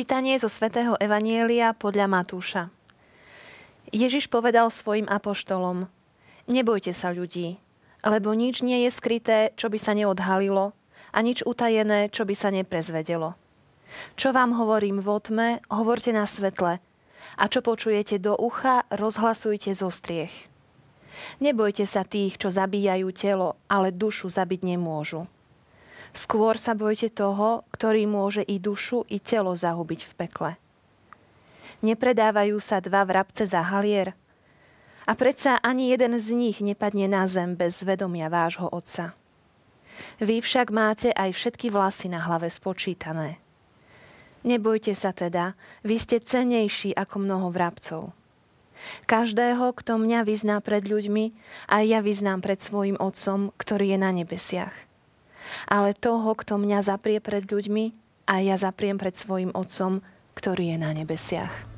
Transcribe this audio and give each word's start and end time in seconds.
Čítanie 0.00 0.40
zo 0.40 0.48
svätého 0.48 0.96
Evanielia 0.96 1.76
podľa 1.76 2.08
Matúša. 2.08 2.72
Ježiš 3.92 4.32
povedal 4.32 4.72
svojim 4.72 5.04
apoštolom, 5.04 5.92
nebojte 6.48 6.96
sa 6.96 7.12
ľudí, 7.12 7.60
lebo 8.00 8.32
nič 8.32 8.64
nie 8.64 8.88
je 8.88 8.96
skryté, 8.96 9.52
čo 9.60 9.68
by 9.68 9.76
sa 9.76 9.92
neodhalilo, 9.92 10.72
a 11.12 11.18
nič 11.20 11.44
utajené, 11.44 12.08
čo 12.08 12.24
by 12.24 12.32
sa 12.32 12.48
neprezvedelo. 12.48 13.36
Čo 14.16 14.32
vám 14.32 14.56
hovorím 14.56 15.04
vo 15.04 15.20
tme, 15.20 15.60
hovorte 15.68 16.16
na 16.16 16.24
svetle, 16.24 16.80
a 17.36 17.44
čo 17.52 17.60
počujete 17.60 18.16
do 18.24 18.32
ucha, 18.40 18.88
rozhlasujte 18.88 19.76
zo 19.76 19.92
striech. 19.92 20.48
Nebojte 21.44 21.84
sa 21.84 22.08
tých, 22.08 22.40
čo 22.40 22.48
zabíjajú 22.48 23.12
telo, 23.12 23.60
ale 23.68 23.92
dušu 23.92 24.32
zabiť 24.32 24.64
nemôžu. 24.64 25.28
Skôr 26.10 26.58
sa 26.58 26.74
bojte 26.74 27.10
toho, 27.10 27.62
ktorý 27.70 28.06
môže 28.10 28.42
i 28.42 28.58
dušu, 28.58 29.06
i 29.06 29.22
telo 29.22 29.54
zahubiť 29.54 30.00
v 30.10 30.12
pekle. 30.18 30.50
Nepredávajú 31.80 32.58
sa 32.60 32.82
dva 32.82 33.06
vrabce 33.06 33.46
za 33.46 33.62
halier? 33.62 34.12
A 35.08 35.16
predsa 35.16 35.56
ani 35.62 35.90
jeden 35.90 36.18
z 36.20 36.36
nich 36.36 36.58
nepadne 36.60 37.08
na 37.08 37.24
zem 37.24 37.56
bez 37.56 37.80
vedomia 37.82 38.28
vášho 38.28 38.68
otca. 38.68 39.16
Vy 40.20 40.44
však 40.44 40.68
máte 40.74 41.08
aj 41.14 41.32
všetky 41.32 41.72
vlasy 41.72 42.12
na 42.12 42.20
hlave 42.20 42.52
spočítané. 42.52 43.40
Nebojte 44.40 44.96
sa 44.96 45.12
teda, 45.12 45.52
vy 45.84 46.00
ste 46.00 46.20
cenejší 46.20 46.96
ako 46.96 47.16
mnoho 47.20 47.48
vrabcov. 47.52 48.16
Každého, 49.04 49.76
kto 49.76 50.00
mňa 50.00 50.24
vyzná 50.24 50.56
pred 50.64 50.88
ľuďmi, 50.88 51.36
aj 51.68 51.84
ja 51.84 52.00
vyznám 52.00 52.40
pred 52.40 52.56
svojim 52.56 52.96
Otcom, 52.96 53.52
ktorý 53.60 53.92
je 53.92 53.98
na 54.00 54.10
nebesiach. 54.16 54.72
Ale 55.70 55.94
toho, 55.94 56.34
kto 56.34 56.58
mňa 56.58 56.82
zaprie 56.82 57.22
pred 57.22 57.46
ľuďmi, 57.46 57.94
aj 58.26 58.40
ja 58.42 58.56
zapriem 58.58 58.98
pred 58.98 59.14
svojim 59.14 59.54
Otcom, 59.54 60.02
ktorý 60.34 60.74
je 60.74 60.78
na 60.78 60.90
nebesiach. 60.94 61.69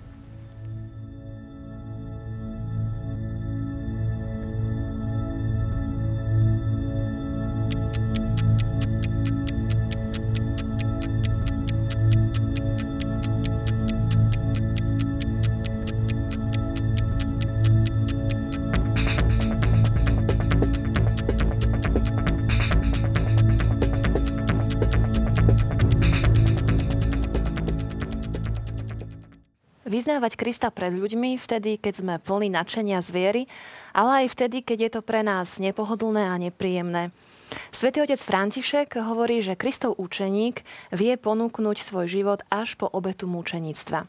Vyznávať 30.22 30.38
Krista 30.38 30.70
pred 30.70 30.94
ľuďmi 30.94 31.34
vtedy, 31.34 31.82
keď 31.82 31.94
sme 31.98 32.14
plní 32.22 32.54
nadšenia 32.54 33.02
z 33.02 33.10
viery, 33.10 33.42
ale 33.90 34.22
aj 34.22 34.38
vtedy, 34.38 34.62
keď 34.62 34.78
je 34.78 34.90
to 34.94 35.00
pre 35.02 35.26
nás 35.26 35.58
nepohodlné 35.58 36.30
a 36.30 36.38
nepríjemné. 36.38 37.10
Svetý 37.74 38.06
otec 38.06 38.22
František 38.22 39.02
hovorí, 39.02 39.42
že 39.42 39.58
Kristov 39.58 39.98
učeník 39.98 40.62
vie 40.94 41.18
ponúknuť 41.18 41.82
svoj 41.82 42.06
život 42.06 42.46
až 42.54 42.78
po 42.78 42.86
obetu 42.86 43.26
mučeníctva. 43.26 44.06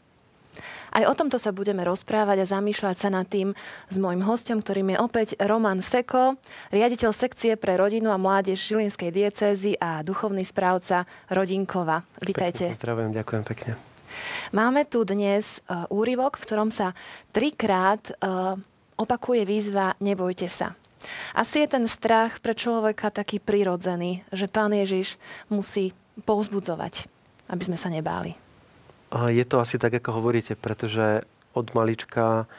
Aj 0.94 1.02
o 1.02 1.14
tomto 1.18 1.34
sa 1.34 1.50
budeme 1.50 1.82
rozprávať 1.82 2.46
a 2.46 2.50
zamýšľať 2.62 2.94
sa 2.94 3.10
nad 3.10 3.26
tým 3.26 3.50
s 3.90 3.96
môjim 3.98 4.22
hostom, 4.22 4.62
ktorým 4.62 4.94
je 4.94 5.02
opäť 5.02 5.28
Roman 5.42 5.82
Seko, 5.82 6.38
riaditeľ 6.70 7.10
sekcie 7.10 7.58
pre 7.58 7.74
rodinu 7.74 8.14
a 8.14 8.22
mládež 8.22 8.62
Žilinskej 8.62 9.10
diecézy 9.10 9.74
a 9.82 10.06
duchovný 10.06 10.46
správca 10.46 11.10
Rodinkova. 11.26 12.06
Vítajte. 12.22 12.70
Pozdravujem, 12.70 13.18
ďakujem 13.18 13.42
pekne. 13.50 13.93
Máme 14.52 14.84
tu 14.84 15.02
dnes 15.02 15.58
e, 15.58 15.60
úryvok, 15.90 16.38
v 16.38 16.46
ktorom 16.46 16.70
sa 16.70 16.92
trikrát 17.34 18.02
e, 18.10 18.14
opakuje 18.94 19.42
výzva 19.46 19.98
Nebojte 19.98 20.46
sa. 20.46 20.78
Asi 21.36 21.64
je 21.64 21.68
ten 21.68 21.84
strach 21.84 22.40
pre 22.40 22.56
človeka 22.56 23.12
taký 23.12 23.36
prirodzený, 23.42 24.24
že 24.32 24.48
pán 24.48 24.72
Ježiš 24.72 25.20
musí 25.52 25.92
povzbudzovať, 26.24 27.10
aby 27.50 27.62
sme 27.64 27.76
sa 27.76 27.92
nebáli. 27.92 28.38
Je 29.14 29.44
to 29.46 29.62
asi 29.62 29.78
tak, 29.78 29.94
ako 29.94 30.22
hovoríte, 30.22 30.58
pretože 30.58 31.22
od 31.54 31.70
malička, 31.70 32.50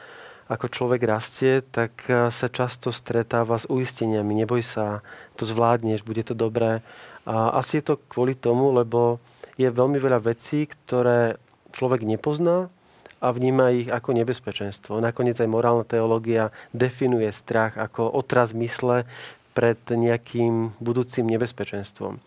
ako 0.48 0.66
človek 0.72 1.02
rastie, 1.04 1.60
tak 1.60 2.06
e, 2.08 2.30
sa 2.32 2.48
často 2.48 2.94
stretáva 2.94 3.58
s 3.60 3.68
uisteniami. 3.68 4.46
Neboj 4.46 4.62
sa, 4.64 5.04
to 5.36 5.44
zvládneš, 5.44 6.06
bude 6.06 6.22
to 6.24 6.32
dobré. 6.32 6.80
A 7.26 7.58
asi 7.58 7.82
je 7.82 7.92
to 7.92 7.94
kvôli 8.08 8.38
tomu, 8.38 8.70
lebo 8.70 9.18
je 9.58 9.66
veľmi 9.66 9.98
veľa 9.98 10.22
vecí, 10.22 10.70
ktoré 10.70 11.36
človek 11.76 12.08
nepozná 12.08 12.72
a 13.20 13.28
vníma 13.32 13.76
ich 13.76 13.88
ako 13.92 14.16
nebezpečenstvo. 14.16 14.96
Nakoniec 15.04 15.36
aj 15.36 15.48
morálna 15.48 15.84
teológia 15.84 16.48
definuje 16.72 17.28
strach 17.32 17.76
ako 17.76 18.08
otraz 18.08 18.56
mysle 18.56 19.04
pred 19.52 19.76
nejakým 19.88 20.76
budúcim 20.80 21.28
nebezpečenstvom. 21.28 22.20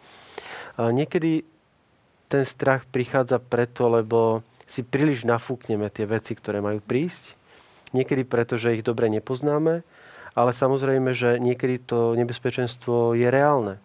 A 0.77 0.93
niekedy 0.93 1.45
ten 2.29 2.45
strach 2.45 2.85
prichádza 2.85 3.41
preto, 3.41 3.89
lebo 3.89 4.45
si 4.69 4.85
príliš 4.85 5.25
nafúkneme 5.25 5.89
tie 5.89 6.05
veci, 6.05 6.37
ktoré 6.37 6.61
majú 6.61 6.77
prísť. 6.81 7.33
Niekedy 7.89 8.21
preto, 8.21 8.53
že 8.61 8.77
ich 8.77 8.85
dobre 8.85 9.09
nepoznáme, 9.09 9.81
ale 10.37 10.51
samozrejme, 10.53 11.09
že 11.17 11.41
niekedy 11.41 11.81
to 11.81 12.13
nebezpečenstvo 12.13 13.17
je 13.17 13.25
reálne. 13.33 13.81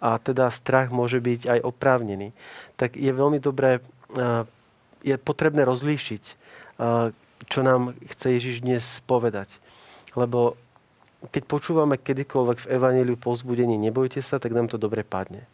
A 0.00 0.20
teda 0.20 0.52
strach 0.52 0.92
môže 0.92 1.20
byť 1.20 1.56
aj 1.56 1.60
oprávnený. 1.64 2.36
Tak 2.76 3.00
je 3.00 3.12
veľmi 3.12 3.40
dobré 3.40 3.80
je 5.00 5.16
potrebné 5.20 5.64
rozlíšiť, 5.64 6.22
čo 7.48 7.60
nám 7.60 7.96
chce 8.08 8.26
Ježiš 8.36 8.56
dnes 8.60 8.84
povedať. 9.04 9.56
Lebo 10.12 10.56
keď 11.28 11.42
počúvame 11.44 12.00
kedykoľvek 12.00 12.64
v 12.64 12.70
Evangeliu 12.72 13.16
povzbudenie 13.20 13.76
nebojte 13.76 14.24
sa, 14.24 14.40
tak 14.40 14.56
nám 14.56 14.72
to 14.72 14.80
dobre 14.80 15.04
padne. 15.04 15.44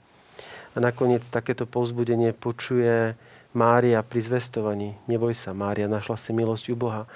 A 0.74 0.82
nakoniec 0.82 1.26
takéto 1.26 1.66
povzbudenie 1.66 2.36
počuje 2.36 3.18
Mária 3.56 4.04
pri 4.04 4.20
zvestovaní. 4.20 4.94
Neboj 5.08 5.32
sa, 5.32 5.56
Mária 5.56 5.88
našla 5.88 6.20
si 6.20 6.30
milosť 6.36 6.70
u 6.70 6.76
Boha. 6.76 7.08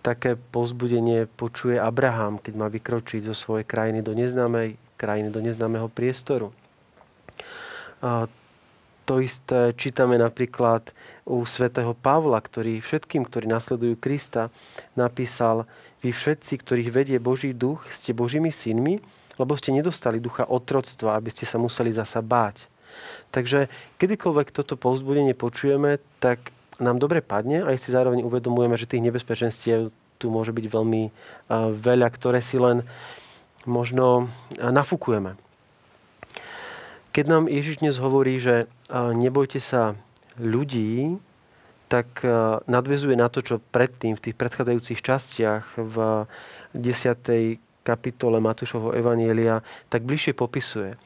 Také 0.00 0.34
povzbudenie 0.34 1.28
počuje 1.36 1.76
Abraham, 1.76 2.40
keď 2.40 2.54
má 2.56 2.66
vykročiť 2.72 3.28
zo 3.28 3.34
svojej 3.36 3.68
krajiny 3.68 4.00
do 4.00 4.16
neznámej 4.16 4.80
krajiny, 4.96 5.28
do 5.28 5.44
neznámeho 5.44 5.92
priestoru. 5.92 6.50
To 9.06 9.22
isté 9.22 9.70
čítame 9.78 10.18
napríklad 10.18 10.90
u 11.22 11.46
svätého 11.46 11.94
Pavla, 11.94 12.42
ktorý 12.42 12.82
všetkým, 12.82 13.22
ktorí 13.22 13.46
nasledujú 13.46 13.94
Krista, 14.02 14.50
napísal 14.98 15.70
Vy 16.02 16.10
všetci, 16.10 16.58
ktorých 16.60 16.90
vedie 16.90 17.18
Boží 17.22 17.54
duch, 17.54 17.86
ste 17.94 18.10
Božími 18.10 18.50
synmi, 18.50 18.98
lebo 19.38 19.54
ste 19.54 19.70
nedostali 19.70 20.18
ducha 20.18 20.44
otroctva, 20.46 21.14
aby 21.16 21.30
ste 21.30 21.46
sa 21.46 21.56
museli 21.58 21.94
zasa 21.94 22.18
báť. 22.18 22.66
Takže 23.30 23.70
kedykoľvek 23.98 24.50
toto 24.50 24.74
povzbudenie 24.74 25.34
počujeme, 25.38 26.02
tak 26.18 26.50
nám 26.82 27.00
dobre 27.00 27.22
padne 27.22 27.64
a 27.64 27.72
si 27.78 27.94
zároveň 27.94 28.26
uvedomujeme, 28.26 28.76
že 28.76 28.90
tých 28.90 29.06
nebezpečenstiev 29.06 29.94
tu 30.16 30.26
môže 30.32 30.50
byť 30.52 30.66
veľmi 30.66 31.02
veľa, 31.76 32.08
ktoré 32.10 32.40
si 32.40 32.56
len 32.56 32.82
možno 33.68 34.32
nafúkujeme. 34.56 35.36
Keď 37.12 37.24
nám 37.24 37.48
Ježiš 37.48 37.80
dnes 37.80 37.96
hovorí, 37.96 38.36
že 38.36 38.68
nebojte 38.92 39.58
sa 39.58 39.98
ľudí, 40.36 41.18
tak 41.86 42.26
nadvezuje 42.66 43.14
na 43.14 43.30
to, 43.30 43.42
čo 43.42 43.62
predtým 43.70 44.18
v 44.18 44.22
tých 44.30 44.36
predchádzajúcich 44.38 45.00
častiach 45.00 45.78
v 45.78 46.26
10. 46.74 47.62
kapitole 47.86 48.42
Matúšovho 48.42 48.90
Evanielia 48.90 49.62
tak 49.86 50.02
bližšie 50.02 50.34
popisuje. 50.34 50.98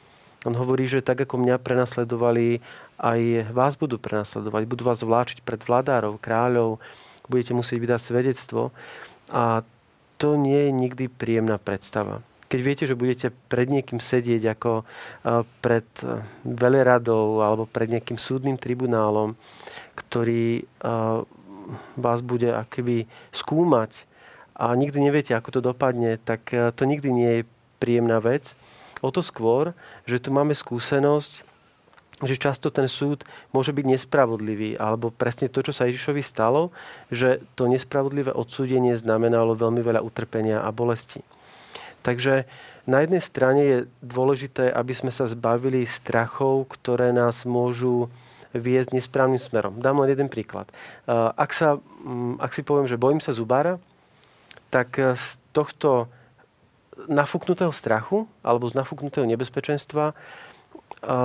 On 0.49 0.57
hovorí, 0.57 0.89
že 0.89 1.05
tak 1.05 1.21
ako 1.21 1.37
mňa 1.37 1.61
prenasledovali, 1.61 2.65
aj 2.97 3.53
vás 3.53 3.77
budú 3.77 4.01
prenasledovať. 4.01 4.65
Budú 4.65 4.89
vás 4.89 5.05
vláčiť 5.05 5.45
pred 5.45 5.61
vládárov, 5.61 6.17
kráľov, 6.17 6.81
budete 7.29 7.53
musieť 7.53 7.77
vydať 7.77 8.01
svedectvo. 8.01 8.73
A 9.37 9.61
to 10.17 10.41
nie 10.41 10.69
je 10.69 10.73
nikdy 10.73 11.05
príjemná 11.13 11.61
predstava 11.61 12.25
keď 12.51 12.61
viete, 12.61 12.85
že 12.85 12.99
budete 12.99 13.31
pred 13.47 13.71
niekým 13.71 14.03
sedieť 14.03 14.59
ako 14.59 14.83
pred 15.63 15.87
veleradou 16.43 17.47
alebo 17.47 17.71
pred 17.71 17.87
nejakým 17.87 18.19
súdnym 18.19 18.59
tribunálom, 18.59 19.39
ktorý 19.95 20.67
vás 21.95 22.19
bude 22.27 22.51
akoby 22.51 23.07
skúmať 23.31 24.03
a 24.59 24.75
nikdy 24.75 24.99
neviete, 24.99 25.33
ako 25.39 25.55
to 25.55 25.61
dopadne, 25.63 26.19
tak 26.19 26.51
to 26.51 26.83
nikdy 26.83 27.15
nie 27.15 27.31
je 27.41 27.49
príjemná 27.79 28.19
vec. 28.19 28.59
O 29.01 29.15
to 29.15 29.23
skôr, 29.23 29.73
že 30.05 30.19
tu 30.19 30.35
máme 30.35 30.53
skúsenosť, 30.53 31.47
že 32.21 32.37
často 32.37 32.69
ten 32.69 32.85
súd 32.85 33.25
môže 33.49 33.73
byť 33.73 33.87
nespravodlivý, 33.97 34.77
alebo 34.77 35.09
presne 35.09 35.49
to, 35.49 35.65
čo 35.65 35.73
sa 35.73 35.89
Ježišovi 35.89 36.21
stalo, 36.21 36.69
že 37.09 37.41
to 37.57 37.65
nespravodlivé 37.65 38.29
odsúdenie 38.29 38.93
znamenalo 38.93 39.57
veľmi 39.57 39.81
veľa 39.81 40.05
utrpenia 40.05 40.61
a 40.61 40.69
bolesti. 40.69 41.25
Takže 42.01 42.49
na 42.89 43.05
jednej 43.05 43.21
strane 43.21 43.63
je 43.63 43.79
dôležité, 44.01 44.73
aby 44.73 44.93
sme 44.97 45.13
sa 45.13 45.29
zbavili 45.29 45.85
strachov, 45.85 46.67
ktoré 46.73 47.13
nás 47.13 47.45
môžu 47.45 48.09
viesť 48.51 48.97
nesprávnym 48.97 49.39
smerom. 49.39 49.79
Dám 49.79 50.03
len 50.03 50.11
jeden 50.11 50.27
príklad. 50.27 50.67
Ak, 51.07 51.55
sa, 51.55 51.79
mm, 52.03 52.43
ak 52.43 52.51
si 52.51 52.67
poviem, 52.67 52.91
že 52.91 52.99
bojím 52.99 53.23
sa 53.23 53.31
zubára, 53.31 53.79
tak 54.75 54.99
z 54.99 55.39
tohto 55.55 56.11
nafúknutého 57.07 57.73
strachu 57.73 58.27
alebo 58.43 58.67
z 58.67 58.75
nafúknutého 58.77 59.27
nebezpečenstva 59.27 60.13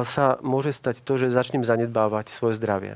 sa 0.05 0.25
môže 0.39 0.71
stať 0.71 1.01
to, 1.01 1.17
že 1.17 1.33
začnem 1.33 1.65
zanedbávať 1.65 2.31
svoje 2.31 2.55
zdravie. 2.61 2.95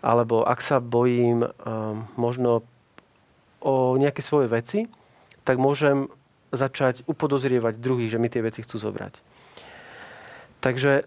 Alebo 0.00 0.42
ak 0.42 0.60
sa 0.64 0.80
bojím 0.80 1.46
možno 2.16 2.64
o 3.62 3.98
nejaké 3.98 4.22
svoje 4.22 4.48
veci, 4.50 4.86
tak 5.42 5.58
môžem 5.58 6.10
začať 6.50 7.04
upodozrievať 7.04 7.76
druhých, 7.80 8.14
že 8.16 8.20
mi 8.20 8.32
tie 8.32 8.44
veci 8.44 8.64
chcú 8.64 8.80
zobrať. 8.80 9.20
Takže 10.58 11.06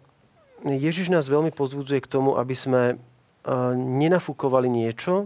Ježiš 0.64 1.10
nás 1.10 1.26
veľmi 1.26 1.50
pozbudzuje 1.52 2.00
k 2.06 2.12
tomu, 2.12 2.38
aby 2.38 2.54
sme 2.54 2.82
nenafúkovali 3.76 4.70
niečo, 4.70 5.26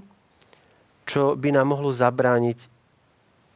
čo 1.06 1.35
by 1.35 1.51
nám 1.51 1.75
mohlo 1.75 1.91
zabrániť 1.91 2.71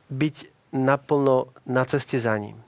byť 0.10 0.36
naplno 0.76 1.50
na 1.66 1.84
ceste 1.88 2.20
za 2.20 2.36
ním. 2.38 2.60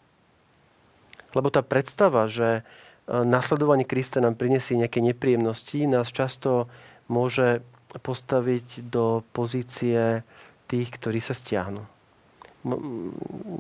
Lebo 1.38 1.54
tá 1.54 1.62
predstava, 1.62 2.26
že 2.26 2.62
e, 2.62 2.62
nasledovanie 3.08 3.86
Krista 3.86 4.20
nám 4.20 4.38
prinesie 4.38 4.78
nejaké 4.78 5.00
nepríjemnosti, 5.00 5.86
nás 5.86 6.10
často 6.10 6.66
môže 7.08 7.62
postaviť 8.02 8.88
do 8.90 9.22
pozície 9.36 10.26
tých, 10.66 10.90
ktorí 10.96 11.20
sa 11.22 11.36
stiahnu. 11.36 11.84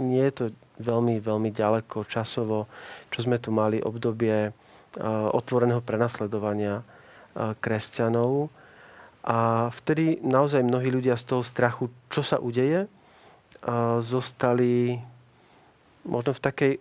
Nie 0.01 0.29
je 0.29 0.33
to 0.33 0.45
veľmi, 0.77 1.17
veľmi 1.17 1.49
ďaleko 1.49 2.05
časovo, 2.05 2.69
čo 3.09 3.25
sme 3.25 3.41
tu 3.41 3.49
mali 3.49 3.81
obdobie 3.81 4.53
otvoreného 5.33 5.81
prenasledovania 5.81 6.85
kresťanov. 7.35 8.53
A 9.21 9.69
vtedy 9.69 10.17
naozaj 10.21 10.65
mnohí 10.65 10.89
ľudia 10.89 11.13
z 11.17 11.29
toho 11.29 11.43
strachu, 11.45 11.89
čo 12.09 12.25
sa 12.25 12.41
udeje, 12.41 12.89
zostali 14.01 14.97
možno 16.01 16.33
v, 16.33 16.41
takej, 16.41 16.73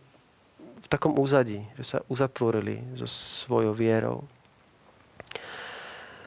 v 0.57 0.87
takom 0.89 1.13
úzadí, 1.21 1.61
že 1.77 1.85
sa 1.85 1.99
uzatvorili 2.09 2.81
so 2.97 3.05
svojou 3.05 3.77
vierou. 3.77 4.25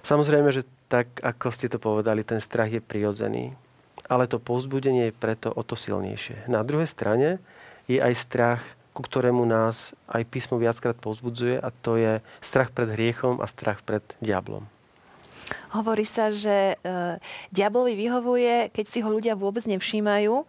Samozrejme, 0.06 0.54
že 0.54 0.68
tak, 0.86 1.10
ako 1.26 1.50
ste 1.50 1.72
to 1.74 1.82
povedali, 1.82 2.22
ten 2.22 2.38
strach 2.38 2.70
je 2.70 2.78
prirodzený. 2.78 3.58
Ale 4.08 4.28
to 4.28 4.38
povzbudenie 4.42 5.10
je 5.10 5.16
preto 5.16 5.50
o 5.50 5.64
to 5.64 5.80
silnejšie. 5.80 6.50
Na 6.52 6.62
druhej 6.62 6.88
strane 6.88 7.40
je 7.88 8.00
aj 8.00 8.14
strach, 8.20 8.64
ku 8.94 9.02
ktorému 9.02 9.42
nás 9.48 9.98
aj 10.06 10.24
písmo 10.30 10.62
viackrát 10.62 10.94
povzbudzuje 11.00 11.58
a 11.58 11.70
to 11.74 11.98
je 11.98 12.22
strach 12.46 12.70
pred 12.70 12.94
hriechom 12.94 13.42
a 13.42 13.50
strach 13.50 13.82
pred 13.82 14.06
diablom. 14.22 14.70
Hovorí 15.74 16.06
sa, 16.06 16.30
že 16.30 16.78
e, 16.80 17.20
diablovi 17.50 17.98
vyhovuje, 17.98 18.72
keď 18.72 18.86
si 18.88 19.02
ho 19.04 19.10
ľudia 19.10 19.34
vôbec 19.36 19.66
nevšímajú, 19.66 20.34
e, 20.40 20.46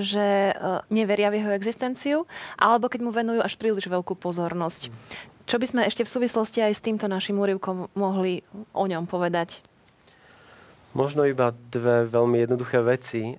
že 0.00 0.26
e, 0.50 0.54
neveria 0.88 1.28
v 1.28 1.42
jeho 1.42 1.52
existenciu, 1.52 2.18
alebo 2.56 2.88
keď 2.88 3.00
mu 3.04 3.10
venujú 3.12 3.42
až 3.42 3.58
príliš 3.58 3.90
veľkú 3.90 4.16
pozornosť. 4.16 4.88
Čo 5.50 5.56
by 5.58 5.66
sme 5.66 5.82
ešte 5.84 6.06
v 6.06 6.12
súvislosti 6.14 6.62
aj 6.62 6.72
s 6.78 6.84
týmto 6.84 7.10
našim 7.10 7.36
úrivkom 7.36 7.90
mohli 7.98 8.46
o 8.70 8.86
ňom 8.86 9.10
povedať? 9.10 9.66
Možno 10.90 11.22
iba 11.22 11.54
dve 11.70 12.06
veľmi 12.10 12.42
jednoduché 12.42 12.82
veci, 12.82 13.38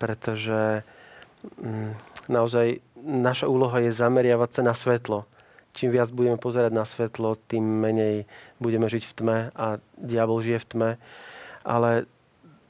pretože 0.00 0.80
mm, 1.60 1.90
naozaj 2.32 2.80
naša 3.04 3.46
úloha 3.46 3.84
je 3.84 3.92
zameriavať 3.92 4.50
sa 4.50 4.62
na 4.64 4.72
svetlo 4.72 5.28
čím 5.74 5.90
viac 5.90 6.14
budeme 6.14 6.38
pozerať 6.38 6.70
na 6.70 6.86
svetlo, 6.86 7.34
tým 7.50 7.60
menej 7.60 8.30
budeme 8.62 8.86
žiť 8.86 9.02
v 9.04 9.12
tme 9.12 9.38
a 9.52 9.66
diabol 9.98 10.40
žije 10.40 10.62
v 10.62 10.68
tme. 10.70 10.90
Ale 11.66 12.06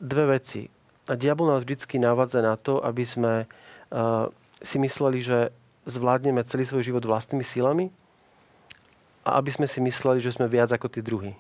dve 0.01 0.41
veci. 0.41 0.73
A 1.05 1.13
diabol 1.21 1.53
nás 1.53 1.63
vždy 1.63 2.01
navádza 2.01 2.41
na 2.41 2.57
to, 2.57 2.81
aby 2.81 3.05
sme 3.05 3.45
si 4.65 4.77
mysleli, 4.81 5.21
že 5.21 5.53
zvládneme 5.85 6.41
celý 6.49 6.65
svoj 6.65 6.89
život 6.89 7.05
vlastnými 7.05 7.45
silami 7.45 7.93
a 9.29 9.37
aby 9.37 9.53
sme 9.53 9.69
si 9.69 9.85
mysleli, 9.85 10.25
že 10.25 10.33
sme 10.33 10.49
viac 10.49 10.73
ako 10.73 10.89
tí 10.89 11.05
druhí. 11.05 11.37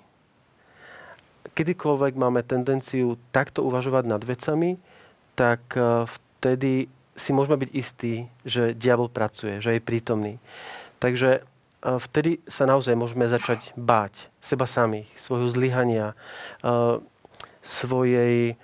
Kedykoľvek 1.54 2.18
máme 2.18 2.42
tendenciu 2.42 3.16
takto 3.30 3.62
uvažovať 3.62 4.04
nad 4.10 4.22
vecami, 4.26 4.76
tak 5.38 5.62
uh, 5.78 6.04
vtedy 6.06 6.90
si 7.14 7.30
môžeme 7.30 7.54
byť 7.62 7.70
istí, 7.70 8.26
že 8.42 8.74
diabol 8.74 9.06
pracuje, 9.06 9.62
že 9.62 9.78
je 9.78 9.86
prítomný. 9.86 10.42
Takže 10.98 11.46
vtedy 11.78 12.42
sa 12.50 12.66
naozaj 12.66 12.98
môžeme 12.98 13.30
začať 13.30 13.70
báť 13.78 14.26
seba 14.42 14.66
samých, 14.66 15.06
svojho 15.14 15.46
zlyhania, 15.46 16.18
svojej 17.62 18.58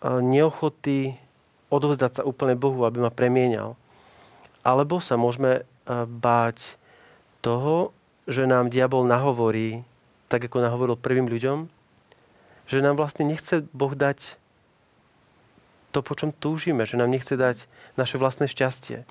neochoty 0.00 1.20
odovzdať 1.68 2.12
sa 2.16 2.22
úplne 2.24 2.56
Bohu, 2.56 2.86
aby 2.88 3.02
ma 3.02 3.12
premienial. 3.12 3.76
Alebo 4.64 5.02
sa 5.02 5.20
môžeme 5.20 5.68
báť 6.08 6.80
toho, 7.44 7.92
že 8.24 8.48
nám 8.48 8.72
diabol 8.72 9.04
nahovorí, 9.04 9.84
tak 10.32 10.48
ako 10.48 10.64
nahovoril 10.64 10.96
prvým 10.96 11.28
ľuďom, 11.28 11.68
že 12.66 12.82
nám 12.82 12.98
vlastne 12.98 13.26
nechce 13.26 13.64
Boh 13.70 13.94
dať 13.94 14.38
to, 15.94 16.04
po 16.04 16.12
čom 16.12 16.34
túžime, 16.34 16.84
že 16.84 17.00
nám 17.00 17.08
nechce 17.08 17.34
dať 17.34 17.64
naše 17.96 18.20
vlastné 18.20 18.50
šťastie. 18.50 19.08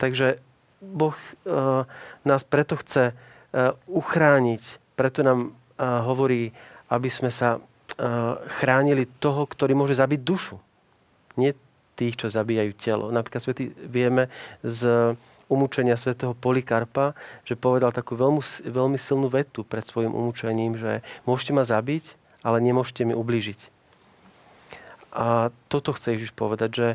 Takže 0.00 0.40
Boh 0.80 1.12
uh, 1.12 1.84
nás 2.24 2.42
preto 2.48 2.80
chce 2.80 3.12
uh, 3.12 3.76
uchrániť, 3.90 4.80
preto 4.96 5.20
nám 5.20 5.52
uh, 5.52 6.02
hovorí, 6.06 6.56
aby 6.88 7.10
sme 7.10 7.28
sa 7.28 7.60
chránili 8.58 9.06
toho, 9.22 9.46
ktorý 9.46 9.76
môže 9.76 9.94
zabiť 9.94 10.20
dušu. 10.24 10.56
Nie 11.38 11.54
tých, 11.94 12.18
čo 12.18 12.26
zabíjajú 12.26 12.72
telo. 12.74 13.06
Napríklad 13.14 13.38
svety, 13.44 13.70
vieme 13.86 14.26
z 14.66 15.14
umúčenia 15.46 15.94
svätého 15.94 16.34
Polikarpa, 16.34 17.14
že 17.46 17.54
povedal 17.54 17.94
takú 17.94 18.18
veľmi, 18.18 18.42
veľmi 18.66 18.98
silnú 18.98 19.30
vetu 19.30 19.62
pred 19.62 19.84
svojim 19.86 20.10
umúčením, 20.10 20.74
že 20.74 21.06
môžete 21.22 21.54
ma 21.54 21.62
zabiť, 21.62 22.18
ale 22.44 22.60
nemôžete 22.60 23.08
mi 23.08 23.16
ublížiť. 23.16 23.72
A 25.14 25.48
toto 25.72 25.96
chce 25.96 26.14
Ježiš 26.14 26.36
povedať, 26.36 26.70
že 26.70 26.88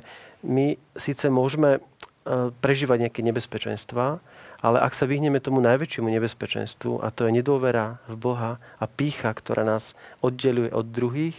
my 0.45 0.77
síce 0.95 1.27
môžeme 1.27 1.83
E, 2.29 2.53
prežívať 2.61 3.09
nejaké 3.09 3.21
nebezpečenstva, 3.25 4.21
ale 4.61 4.77
ak 4.83 4.93
sa 4.93 5.09
vyhneme 5.09 5.41
tomu 5.41 5.65
najväčšiemu 5.65 6.13
nebezpečenstvu, 6.13 7.01
a 7.01 7.09
to 7.09 7.25
je 7.25 7.41
nedôvera 7.41 7.97
v 8.05 8.15
Boha 8.19 8.51
a 8.77 8.85
pícha, 8.85 9.33
ktorá 9.33 9.65
nás 9.65 9.97
oddeluje 10.21 10.69
od 10.69 10.85
druhých, 10.93 11.33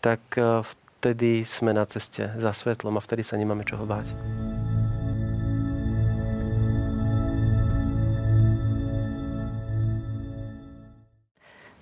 tak 0.00 0.22
e, 0.40 0.64
vtedy 0.64 1.44
sme 1.44 1.76
na 1.76 1.84
ceste 1.84 2.32
za 2.40 2.52
svetlom 2.56 2.96
a 2.96 3.04
vtedy 3.04 3.20
sa 3.20 3.36
nemáme 3.36 3.68
čoho 3.68 3.84
báť. 3.84 4.16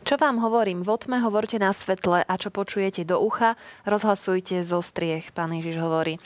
Čo 0.09 0.17
vám 0.17 0.41
hovorím 0.41 0.81
v 0.81 0.89
otme, 0.89 1.21
hovorte 1.21 1.61
na 1.61 1.69
svetle 1.77 2.25
a 2.25 2.35
čo 2.41 2.49
počujete 2.49 3.05
do 3.05 3.21
ucha, 3.21 3.61
rozhlasujte 3.85 4.65
zo 4.65 4.81
striech, 4.81 5.37
pán 5.37 5.53
Ježiš 5.53 5.77
hovorí 5.85 6.17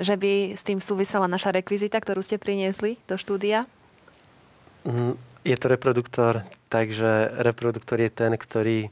že 0.00 0.16
by 0.16 0.56
s 0.56 0.64
tým 0.64 0.80
súvisela 0.80 1.28
naša 1.28 1.52
rekvizita, 1.52 2.00
ktorú 2.00 2.24
ste 2.24 2.40
priniesli 2.40 2.96
do 3.04 3.20
štúdia? 3.20 3.68
Mm, 4.88 5.20
je 5.44 5.56
to 5.60 5.66
reproduktor, 5.68 6.48
takže 6.72 7.36
reproduktor 7.44 8.00
je 8.00 8.08
ten, 8.08 8.32
ktorý 8.32 8.88
e, 8.88 8.90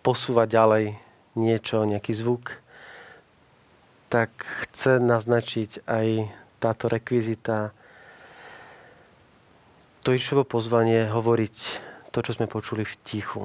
posúva 0.00 0.48
ďalej 0.48 0.96
niečo, 1.36 1.84
nejaký 1.84 2.16
zvuk. 2.16 2.64
Tak 4.08 4.32
chce 4.64 4.96
naznačiť 4.96 5.84
aj 5.84 6.32
táto 6.64 6.88
rekvizita 6.88 7.76
to 10.00 10.16
Ježišovo 10.16 10.48
pozvanie 10.48 11.12
hovoriť 11.12 11.56
to, 12.16 12.24
čo 12.24 12.40
sme 12.40 12.48
počuli 12.48 12.88
v 12.88 12.94
tichu 13.04 13.44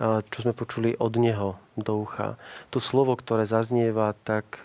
čo 0.00 0.38
sme 0.40 0.56
počuli 0.56 0.96
od 0.96 1.12
Neho 1.20 1.60
do 1.76 2.00
ucha. 2.00 2.40
To 2.72 2.80
slovo, 2.80 3.12
ktoré 3.20 3.44
zaznieva, 3.44 4.16
tak 4.24 4.64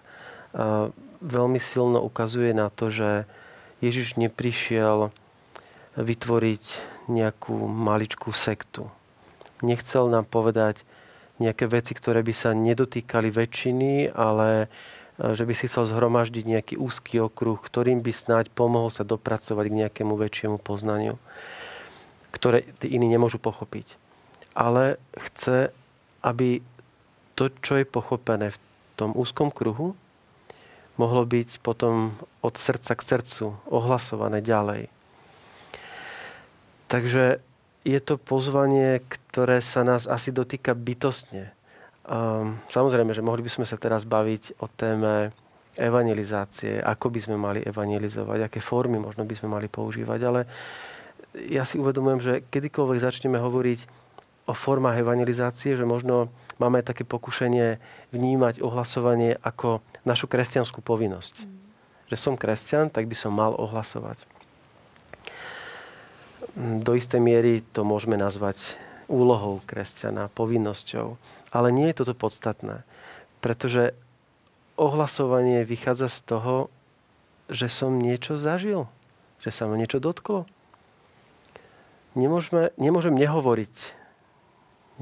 veľmi 1.19 1.59
silno 1.59 1.99
ukazuje 1.99 2.55
na 2.55 2.71
to, 2.71 2.87
že 2.87 3.27
Ježiš 3.83 4.15
neprišiel 4.15 5.11
vytvoriť 5.99 6.63
nejakú 7.11 7.55
maličkú 7.67 8.31
sektu. 8.31 8.87
Nechcel 9.59 10.07
nám 10.07 10.23
povedať 10.23 10.87
nejaké 11.43 11.67
veci, 11.67 11.91
ktoré 11.91 12.23
by 12.23 12.31
sa 12.31 12.55
nedotýkali 12.55 13.27
väčšiny, 13.27 14.15
ale 14.15 14.71
že 15.19 15.43
by 15.43 15.53
si 15.55 15.67
chcel 15.67 15.87
zhromaždiť 15.87 16.43
nejaký 16.47 16.75
úzky 16.79 17.19
okruh, 17.19 17.59
ktorým 17.59 17.99
by 17.99 18.11
snáď 18.11 18.45
pomohol 18.55 18.87
sa 18.87 19.03
dopracovať 19.03 19.65
k 19.67 19.77
nejakému 19.83 20.15
väčšiemu 20.15 20.59
poznaniu, 20.59 21.19
ktoré 22.35 22.67
tí 22.83 22.91
iní 22.91 23.07
nemôžu 23.07 23.39
pochopiť. 23.39 23.95
Ale 24.51 24.99
chce, 25.15 25.71
aby 26.19 26.59
to, 27.39 27.47
čo 27.63 27.79
je 27.79 27.87
pochopené 27.87 28.51
v 28.51 28.59
tom 28.99 29.15
úzkom 29.15 29.51
kruhu, 29.51 29.95
mohlo 30.95 31.23
byť 31.23 31.59
potom 31.63 32.15
od 32.43 32.55
srdca 32.55 32.95
k 32.95 33.01
srdcu 33.03 33.45
ohlasované 33.67 34.39
ďalej. 34.39 34.87
Takže 36.87 37.39
je 37.85 37.99
to 37.99 38.15
pozvanie, 38.15 39.03
ktoré 39.07 39.59
sa 39.59 39.83
nás 39.83 40.07
asi 40.07 40.31
dotýka 40.31 40.71
bytostne. 40.71 41.51
Um, 42.05 42.61
samozrejme, 42.69 43.11
že 43.11 43.25
mohli 43.25 43.43
by 43.43 43.51
sme 43.51 43.65
sa 43.67 43.75
teraz 43.75 44.07
baviť 44.07 44.61
o 44.61 44.69
téme 44.69 45.33
evangelizácie, 45.75 46.79
ako 46.79 47.11
by 47.11 47.19
sme 47.19 47.35
mali 47.35 47.59
evangelizovať, 47.59 48.47
aké 48.47 48.59
formy 48.63 48.95
možno 48.95 49.27
by 49.27 49.35
sme 49.35 49.51
mali 49.51 49.67
používať, 49.67 50.19
ale 50.23 50.41
ja 51.35 51.67
si 51.67 51.75
uvedomujem, 51.75 52.19
že 52.23 52.33
kedykoľvek 52.47 52.99
začneme 53.03 53.37
hovoriť 53.37 54.05
o 54.45 54.53
formách 54.53 55.01
evangelizácie, 55.01 55.73
že 55.73 55.85
možno 55.89 56.29
máme 56.61 56.85
také 56.85 57.01
pokušenie 57.03 57.81
vnímať 58.13 58.61
ohlasovanie 58.61 59.35
ako 59.41 59.81
našu 60.05 60.29
kresťanskú 60.29 60.85
povinnosť. 60.85 61.43
Mm. 61.43 61.49
Že 62.13 62.17
som 62.21 62.33
kresťan, 62.37 62.93
tak 62.93 63.09
by 63.09 63.17
som 63.17 63.33
mal 63.33 63.57
ohlasovať. 63.57 64.29
Do 66.55 66.93
istej 66.93 67.19
miery 67.19 67.65
to 67.73 67.81
môžeme 67.81 68.15
nazvať 68.15 68.77
úlohou 69.09 69.65
kresťana, 69.65 70.29
povinnosťou. 70.33 71.17
Ale 71.49 71.73
nie 71.73 71.89
je 71.89 72.05
toto 72.05 72.13
podstatné, 72.13 72.85
pretože 73.41 73.97
ohlasovanie 74.77 75.65
vychádza 75.65 76.07
z 76.07 76.19
toho, 76.25 76.55
že 77.49 77.69
som 77.69 77.97
niečo 77.97 78.37
zažil, 78.37 78.89
že 79.41 79.49
sa 79.53 79.65
ma 79.65 79.77
niečo 79.77 80.01
dotklo. 80.01 80.45
Nemôžeme, 82.15 82.71
nemôžem 82.79 83.11
nehovoriť, 83.11 83.75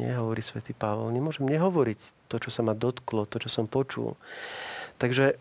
nie 0.02 0.10
hovorí 0.18 0.42
svätý 0.42 0.74
Pavol, 0.74 1.14
nemôžem 1.14 1.46
nehovoriť 1.46 2.26
to, 2.26 2.42
čo 2.42 2.50
sa 2.50 2.66
ma 2.66 2.74
dotklo, 2.74 3.30
to, 3.30 3.38
čo 3.38 3.54
som 3.54 3.70
počul. 3.70 4.18
Takže 4.98 5.38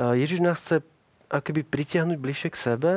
Ježiš 0.00 0.40
nás 0.40 0.56
chce 0.64 0.80
akoby 1.28 1.68
pritiahnuť 1.68 2.16
bližšie 2.16 2.48
k 2.52 2.56
sebe, 2.56 2.92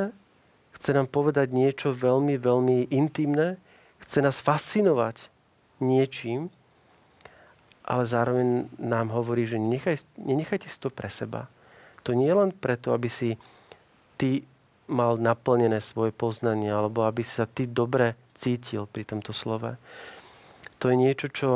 chce 0.72 0.90
nám 0.96 1.12
povedať 1.12 1.52
niečo 1.52 1.92
veľmi, 1.92 2.40
veľmi 2.40 2.88
intimné, 2.88 3.60
chce 4.00 4.24
nás 4.24 4.40
fascinovať 4.40 5.28
niečím, 5.84 6.48
ale 7.84 8.08
zároveň 8.08 8.72
nám 8.80 9.12
hovorí, 9.12 9.44
že 9.44 9.60
nechaj, 9.60 10.08
nenechajte 10.16 10.72
si 10.72 10.80
to 10.80 10.88
pre 10.88 11.12
seba. 11.12 11.52
To 12.08 12.16
nie 12.16 12.32
je 12.32 12.40
len 12.40 12.50
preto, 12.56 12.96
aby 12.96 13.12
si 13.12 13.36
ty 14.16 14.48
mal 14.86 15.18
naplnené 15.18 15.82
svoje 15.82 16.14
poznanie, 16.14 16.70
alebo 16.70 17.06
aby 17.06 17.26
sa 17.26 17.46
ty 17.46 17.66
dobre 17.66 18.14
cítil 18.34 18.86
pri 18.86 19.02
tomto 19.06 19.34
slove. 19.34 19.78
To 20.78 20.84
je 20.92 20.96
niečo, 20.96 21.26
čo 21.30 21.48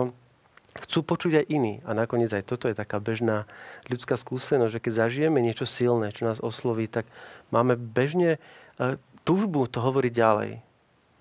chcú 0.86 1.02
počuť 1.02 1.44
aj 1.44 1.50
iní. 1.50 1.74
A 1.86 1.94
nakoniec 1.94 2.30
aj 2.30 2.46
toto 2.46 2.66
je 2.70 2.78
taká 2.78 3.02
bežná 3.02 3.46
ľudská 3.90 4.14
skúsenosť, 4.14 4.72
že 4.78 4.82
keď 4.82 4.92
zažijeme 5.06 5.38
niečo 5.42 5.66
silné, 5.66 6.14
čo 6.14 6.26
nás 6.26 6.42
osloví, 6.42 6.86
tak 6.86 7.06
máme 7.50 7.74
bežne 7.74 8.38
e, 8.78 8.98
túžbu 9.26 9.66
to 9.66 9.82
hovoriť 9.82 10.12
ďalej. 10.14 10.50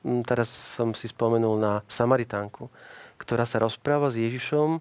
Mm, 0.05 0.21
teraz 0.23 0.49
som 0.49 0.95
si 0.95 1.09
spomenul 1.09 1.59
na 1.59 1.73
Samaritánku, 1.91 2.69
ktorá 3.19 3.43
sa 3.43 3.59
rozpráva 3.59 4.13
s 4.13 4.21
Ježišom 4.21 4.79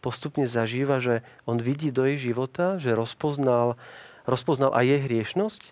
postupne 0.00 0.48
zažíva, 0.48 0.98
že 0.98 1.20
on 1.44 1.60
vidí 1.60 1.92
do 1.92 2.08
jej 2.08 2.32
života, 2.32 2.80
že 2.80 2.96
rozpoznal, 2.96 3.76
rozpoznal 4.24 4.72
aj 4.72 4.84
jej 4.88 5.00
hriešnosť, 5.04 5.62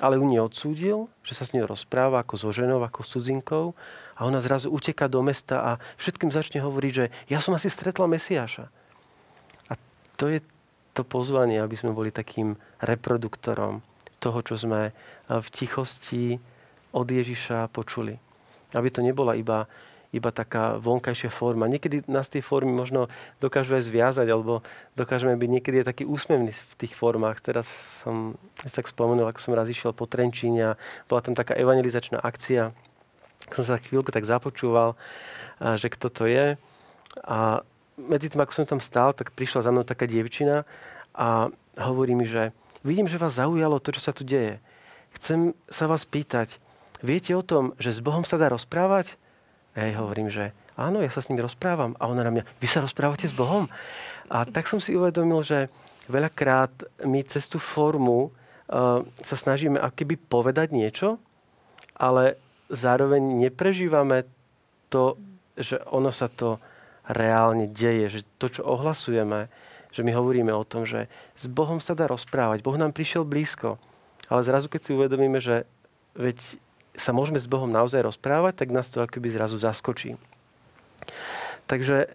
ale 0.00 0.16
ju 0.16 0.24
neodsúdil, 0.24 0.98
že 1.22 1.36
sa 1.36 1.44
s 1.44 1.52
ňou 1.52 1.68
rozpráva 1.68 2.24
ako 2.24 2.34
so 2.40 2.48
ženou, 2.50 2.80
ako 2.80 3.04
s 3.04 3.12
cudzinkou 3.14 3.76
a 4.16 4.20
ona 4.24 4.40
zrazu 4.40 4.72
uteká 4.72 5.06
do 5.06 5.20
mesta 5.20 5.60
a 5.60 5.70
všetkým 6.00 6.32
začne 6.32 6.64
hovoriť, 6.64 6.92
že 6.92 7.12
ja 7.28 7.38
som 7.38 7.52
asi 7.52 7.68
stretla 7.68 8.08
Mesiáša. 8.08 8.72
A 9.68 9.76
to 10.16 10.32
je 10.32 10.40
to 10.96 11.04
pozvanie, 11.04 11.60
aby 11.60 11.76
sme 11.76 11.94
boli 11.94 12.10
takým 12.10 12.56
reproduktorom 12.80 13.84
toho, 14.20 14.38
čo 14.44 14.58
sme 14.60 14.92
v 15.28 15.46
tichosti 15.52 16.36
od 16.92 17.06
Ježiša 17.06 17.70
počuli. 17.70 18.18
Aby 18.74 18.88
to 18.90 19.00
nebola 19.00 19.38
iba 19.38 19.70
iba 20.10 20.34
taká 20.34 20.74
vonkajšia 20.82 21.30
forma. 21.30 21.70
Niekedy 21.70 22.10
nás 22.10 22.26
tie 22.26 22.42
formy 22.42 22.74
možno 22.74 23.06
dokážu 23.38 23.78
aj 23.78 23.86
zviazať, 23.86 24.26
alebo 24.26 24.66
dokážeme 24.98 25.38
byť 25.38 25.50
niekedy 25.50 25.76
aj 25.82 25.94
taký 25.94 26.04
úsmevný 26.06 26.50
v 26.50 26.74
tých 26.74 26.98
formách. 26.98 27.38
Teraz 27.38 27.70
som 28.02 28.34
si 28.66 28.74
tak 28.74 28.90
spomenul, 28.90 29.30
ako 29.30 29.38
som 29.38 29.54
raz 29.54 29.70
išiel 29.70 29.94
po 29.94 30.10
Trenčíne 30.10 30.74
a 30.74 30.78
bola 31.06 31.22
tam 31.22 31.38
taká 31.38 31.54
evangelizačná 31.54 32.18
akcia. 32.18 32.74
Som 33.54 33.62
sa 33.62 33.78
chvíľku 33.78 34.10
tak 34.10 34.26
započúval, 34.26 34.98
že 35.78 35.86
kto 35.86 36.10
to 36.10 36.24
je. 36.26 36.58
A 37.22 37.62
medzi 37.94 38.32
tým, 38.32 38.42
ako 38.42 38.50
som 38.50 38.66
tam 38.66 38.82
stál, 38.82 39.14
tak 39.14 39.30
prišla 39.30 39.62
za 39.62 39.70
mnou 39.70 39.84
taká 39.84 40.08
dievčina 40.08 40.64
a 41.14 41.52
hovorí 41.76 42.16
mi, 42.16 42.24
že 42.24 42.50
vidím, 42.80 43.06
že 43.06 43.20
vás 43.20 43.36
zaujalo 43.36 43.76
to, 43.76 43.92
čo 43.92 44.00
sa 44.00 44.16
tu 44.16 44.24
deje. 44.24 44.56
Chcem 45.12 45.52
sa 45.68 45.84
vás 45.84 46.08
pýtať, 46.08 46.56
viete 47.04 47.36
o 47.36 47.44
tom, 47.44 47.76
že 47.76 47.92
s 47.92 48.00
Bohom 48.00 48.24
sa 48.24 48.40
dá 48.40 48.48
rozprávať? 48.48 49.19
Ja 49.80 50.04
hovorím, 50.04 50.28
že 50.28 50.52
áno, 50.76 51.00
ja 51.00 51.08
sa 51.08 51.24
s 51.24 51.32
ním 51.32 51.40
rozprávam. 51.40 51.96
A 51.96 52.08
ona 52.10 52.26
na 52.26 52.32
mňa, 52.32 52.44
vy 52.60 52.66
sa 52.68 52.84
rozprávate 52.84 53.24
s 53.24 53.36
Bohom? 53.36 53.68
A 54.28 54.44
tak 54.44 54.68
som 54.68 54.78
si 54.78 54.92
uvedomil, 54.92 55.40
že 55.40 55.72
veľakrát 56.10 56.70
my 57.06 57.22
cez 57.24 57.46
tú 57.46 57.56
formu 57.56 58.30
uh, 58.30 59.02
sa 59.22 59.36
snažíme 59.36 59.78
akoby 59.78 60.18
povedať 60.18 60.74
niečo, 60.74 61.18
ale 61.98 62.38
zároveň 62.70 63.20
neprežívame 63.20 64.26
to, 64.90 65.18
že 65.58 65.78
ono 65.90 66.14
sa 66.14 66.30
to 66.30 66.62
reálne 67.10 67.66
deje, 67.70 68.20
že 68.20 68.20
to, 68.38 68.46
čo 68.48 68.62
ohlasujeme, 68.66 69.50
že 69.90 70.06
my 70.06 70.14
hovoríme 70.14 70.54
o 70.54 70.62
tom, 70.62 70.86
že 70.86 71.10
s 71.34 71.50
Bohom 71.50 71.82
sa 71.82 71.98
dá 71.98 72.06
rozprávať, 72.06 72.62
Boh 72.62 72.78
nám 72.78 72.94
prišiel 72.94 73.26
blízko, 73.26 73.76
ale 74.30 74.46
zrazu 74.46 74.70
keď 74.70 74.80
si 74.86 74.94
uvedomíme, 74.94 75.42
že 75.42 75.66
veď 76.14 76.62
sa 76.94 77.14
môžeme 77.14 77.38
s 77.38 77.50
Bohom 77.50 77.70
naozaj 77.70 78.02
rozprávať, 78.02 78.64
tak 78.64 78.74
nás 78.74 78.90
to 78.90 79.02
akoby 79.02 79.30
zrazu 79.30 79.56
zaskočí. 79.56 80.18
Takže 81.70 82.10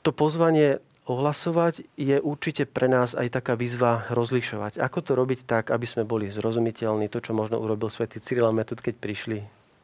to 0.00 0.10
pozvanie 0.16 0.80
ohlasovať 1.04 1.84
je 1.98 2.16
určite 2.22 2.64
pre 2.70 2.86
nás 2.86 3.18
aj 3.18 3.34
taká 3.34 3.58
výzva 3.58 4.06
rozlišovať. 4.14 4.78
Ako 4.78 5.02
to 5.02 5.12
robiť 5.18 5.44
tak, 5.44 5.74
aby 5.74 5.84
sme 5.84 6.06
boli 6.06 6.30
zrozumiteľní, 6.30 7.10
to, 7.10 7.18
čo 7.18 7.34
možno 7.34 7.58
urobil 7.58 7.90
svätý 7.90 8.22
Cyril 8.22 8.46
a 8.46 8.54
Metod, 8.54 8.78
keď 8.78 8.94
prišli 8.96 9.38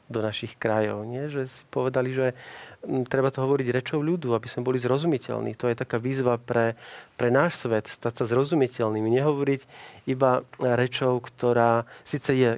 do 0.06 0.23
našich 0.23 0.54
krajov. 0.54 1.02
Nie? 1.02 1.26
Že 1.26 1.42
si 1.50 1.62
povedali, 1.66 2.14
že 2.14 2.38
mm, 2.87 3.11
treba 3.11 3.35
to 3.35 3.42
hovoriť 3.42 3.68
rečou 3.75 3.99
ľudu, 3.99 4.38
aby 4.38 4.47
sme 4.47 4.62
boli 4.62 4.78
zrozumiteľní. 4.78 5.59
To 5.59 5.66
je 5.66 5.75
taká 5.75 5.99
výzva 5.99 6.38
pre, 6.38 6.78
pre 7.18 7.35
náš 7.35 7.66
svet, 7.66 7.90
stať 7.90 8.23
sa 8.23 8.25
zrozumiteľnými. 8.30 9.11
Nehovoriť 9.18 9.61
iba 10.06 10.47
rečou, 10.62 11.18
ktorá 11.18 11.90
síce 12.06 12.30
je 12.38 12.50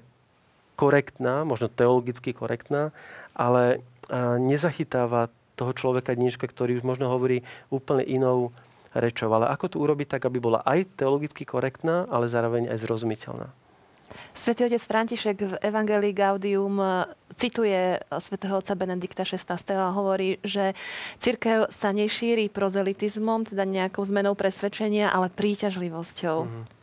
korektná, 0.79 1.43
možno 1.43 1.67
teologicky 1.67 2.31
korektná, 2.31 2.95
ale 3.35 3.83
nezachytáva 4.39 5.29
toho 5.59 5.75
človeka 5.75 6.15
dneška, 6.15 6.47
ktorý 6.47 6.79
už 6.79 6.87
možno 6.87 7.11
hovorí 7.11 7.43
úplne 7.67 8.07
inou 8.07 8.55
rečou. 8.95 9.29
Ale 9.35 9.51
ako 9.51 9.75
to 9.75 9.77
urobiť 9.83 10.17
tak, 10.17 10.23
aby 10.31 10.39
bola 10.39 10.63
aj 10.63 10.87
teologicky 10.95 11.43
korektná, 11.43 12.07
ale 12.07 12.31
zároveň 12.31 12.71
aj 12.71 12.79
zrozumiteľná? 12.87 13.51
Svetý 14.33 14.65
otec 14.65 14.81
František 14.81 15.37
v 15.37 15.55
Evangelii 15.61 16.17
Gaudium 16.17 16.81
e, 16.81 17.13
cituje 17.37 18.01
svätého 18.17 18.57
otca 18.57 18.73
Benedikta 18.73 19.21
XVI. 19.21 19.61
a 19.77 19.93
hovorí, 19.93 20.41
že 20.41 20.73
církev 21.21 21.69
sa 21.69 21.93
nešíri 21.93 22.49
prozelitizmom, 22.49 23.53
teda 23.53 23.69
nejakou 23.69 24.01
zmenou 24.09 24.33
presvedčenia, 24.33 25.13
ale 25.13 25.29
príťažlivosťou. 25.29 26.39
Mm-hmm. 26.41 26.78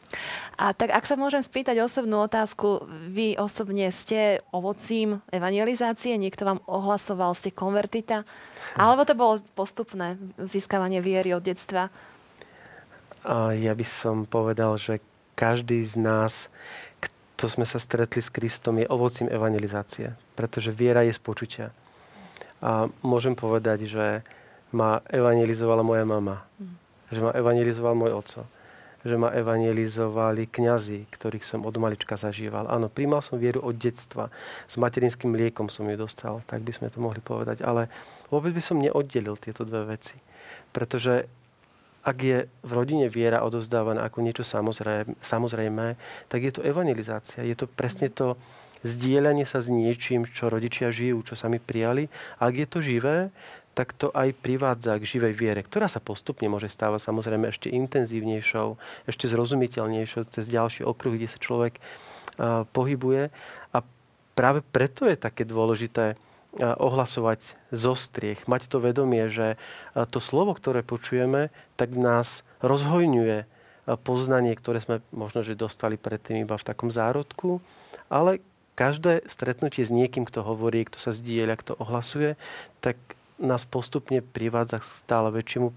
A 0.55 0.71
tak 0.71 0.95
ak 0.95 1.03
sa 1.03 1.19
môžem 1.19 1.43
spýtať 1.43 1.83
osobnú 1.83 2.23
otázku, 2.23 2.87
vy 3.11 3.35
osobne 3.35 3.91
ste 3.91 4.39
ovocím 4.55 5.19
evangelizácie? 5.27 6.15
Niekto 6.15 6.47
vám 6.47 6.59
ohlasoval, 6.63 7.35
ste 7.35 7.51
konvertita? 7.51 8.23
Alebo 8.79 9.03
to 9.03 9.19
bolo 9.19 9.43
postupné 9.51 10.15
získavanie 10.39 11.03
viery 11.03 11.35
od 11.35 11.43
detstva? 11.43 11.91
Ja 13.51 13.73
by 13.75 13.83
som 13.83 14.23
povedal, 14.23 14.79
že 14.79 15.03
každý 15.35 15.83
z 15.83 15.99
nás, 15.99 16.47
kto 17.03 17.51
sme 17.51 17.67
sa 17.67 17.75
stretli 17.75 18.23
s 18.23 18.31
Kristom, 18.31 18.79
je 18.79 18.87
ovocím 18.87 19.27
evangelizácie. 19.27 20.15
Pretože 20.39 20.71
viera 20.71 21.03
je 21.03 21.11
z 21.11 21.19
počutia. 21.19 21.67
A 22.63 22.87
môžem 23.03 23.35
povedať, 23.35 23.91
že 23.91 24.23
ma 24.71 25.03
evangelizovala 25.11 25.83
moja 25.83 26.07
mama. 26.07 26.47
Mm. 26.63 26.75
Že 27.11 27.19
ma 27.27 27.31
evangelizoval 27.35 27.93
môj 27.99 28.11
oco 28.15 28.54
že 29.05 29.15
ma 29.21 29.29
evangelizovali 29.29 30.49
kňazi, 30.49 31.05
ktorých 31.13 31.45
som 31.45 31.61
od 31.61 31.77
malička 31.77 32.17
zažíval. 32.17 32.65
Áno, 32.65 32.89
príjmal 32.89 33.21
som 33.21 33.37
vieru 33.37 33.61
od 33.61 33.77
detstva. 33.77 34.33
S 34.65 34.81
materinským 34.81 35.29
mliekom 35.29 35.69
som 35.69 35.85
ju 35.85 35.93
dostal, 35.93 36.41
tak 36.49 36.65
by 36.65 36.73
sme 36.73 36.89
to 36.89 36.97
mohli 36.97 37.21
povedať. 37.21 37.61
Ale 37.61 37.85
vôbec 38.33 38.57
by 38.57 38.63
som 38.65 38.81
neoddelil 38.81 39.37
tieto 39.37 39.61
dve 39.61 39.93
veci. 39.93 40.17
Pretože 40.73 41.29
ak 42.05 42.17
je 42.21 42.37
v 42.49 42.71
rodine 42.73 43.09
viera 43.09 43.41
odovzdávaná 43.41 44.05
ako 44.05 44.25
niečo 44.25 44.45
samozrejme, 44.45 45.17
samozrejme, 45.21 45.85
tak 46.29 46.39
je 46.41 46.51
to 46.53 46.65
evangelizácia. 46.65 47.41
Je 47.41 47.57
to 47.57 47.65
presne 47.69 48.09
to 48.09 48.37
zdieľanie 48.85 49.49
sa 49.49 49.57
s 49.57 49.73
niečím, 49.73 50.29
čo 50.29 50.53
rodičia 50.53 50.93
žijú, 50.93 51.25
čo 51.25 51.33
sami 51.33 51.57
prijali. 51.57 52.05
Ak 52.37 52.53
je 52.53 52.67
to 52.69 52.81
živé, 52.85 53.33
tak 53.75 53.91
to 53.91 54.07
aj 54.15 54.31
privádza 54.39 54.95
k 54.95 55.03
živej 55.03 55.33
viere, 55.35 55.59
ktorá 55.59 55.91
sa 55.91 55.99
postupne 55.99 56.47
môže 56.47 56.71
stávať 56.71 57.11
samozrejme 57.11 57.51
ešte 57.51 57.67
intenzívnejšou, 57.67 58.79
ešte 59.05 59.27
zrozumiteľnejšou 59.27 60.31
cez 60.31 60.47
ďalšie 60.47 60.87
okruhy, 60.87 61.19
kde 61.19 61.29
sa 61.35 61.43
človek 61.43 61.77
pohybuje. 62.71 63.35
A 63.75 63.77
práve 64.31 64.63
preto 64.63 65.03
je 65.05 65.19
také 65.19 65.43
dôležité 65.43 66.15
ohlasovať 66.55 67.59
zo 67.75 67.99
striech, 67.99 68.47
mať 68.47 68.71
to 68.71 68.79
vedomie, 68.79 69.27
že 69.27 69.59
to 69.91 70.23
slovo, 70.23 70.55
ktoré 70.55 70.87
počujeme, 70.87 71.51
tak 71.75 71.91
nás 71.99 72.47
rozhojňuje 72.63 73.43
poznanie, 74.07 74.55
ktoré 74.55 74.79
sme 74.79 75.03
možno, 75.11 75.43
že 75.43 75.59
dostali 75.59 75.99
predtým 75.99 76.47
iba 76.47 76.55
v 76.55 76.63
takom 76.63 76.87
zárodku, 76.87 77.59
ale 78.07 78.39
každé 78.79 79.27
stretnutie 79.27 79.83
s 79.83 79.91
niekým, 79.91 80.23
kto 80.23 80.47
hovorí, 80.47 80.87
kto 80.87 80.95
sa 80.95 81.11
zdieľa, 81.11 81.59
kto 81.59 81.71
ohlasuje, 81.75 82.39
tak 82.79 82.95
nás 83.41 83.67
postupne 83.67 84.23
privádza 84.23 84.79
k 84.79 84.87
stále 84.87 85.27
väčšiemu 85.31 85.75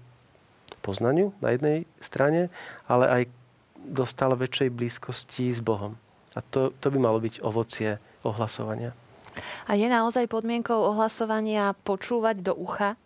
poznaniu 0.79 1.35
na 1.43 1.51
jednej 1.51 1.77
strane, 1.99 2.47
ale 2.87 3.05
aj 3.07 3.23
do 3.79 4.03
stále 4.07 4.35
väčšej 4.35 4.69
blízkosti 4.71 5.51
s 5.51 5.59
Bohom. 5.63 5.95
A 6.37 6.45
to, 6.45 6.71
to 6.77 6.87
by 6.93 6.97
malo 7.01 7.19
byť 7.19 7.41
ovocie 7.41 7.97
ohlasovania. 8.23 8.93
A 9.67 9.75
je 9.75 9.87
naozaj 9.87 10.29
podmienkou 10.29 10.75
ohlasovania 10.75 11.73
počúvať 11.87 12.43
do 12.43 12.53
ucha? 12.55 12.99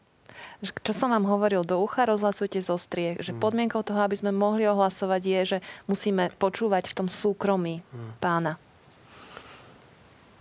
Čo 0.63 0.95
som 0.95 1.11
vám 1.11 1.27
hovoril, 1.27 1.67
do 1.67 1.79
ucha 1.79 2.07
rozhlasujte 2.07 2.59
zo 2.63 2.79
striech. 2.79 3.19
Že 3.21 3.37
mm. 3.37 3.39
podmienkou 3.39 3.81
toho, 3.83 3.99
aby 4.01 4.15
sme 4.15 4.31
mohli 4.31 4.63
ohlasovať, 4.67 5.21
je, 5.23 5.41
že 5.45 5.57
musíme 5.87 6.31
počúvať 6.39 6.91
v 6.91 6.97
tom 7.03 7.07
súkromí 7.11 7.83
mm. 7.83 8.11
pána. 8.23 8.55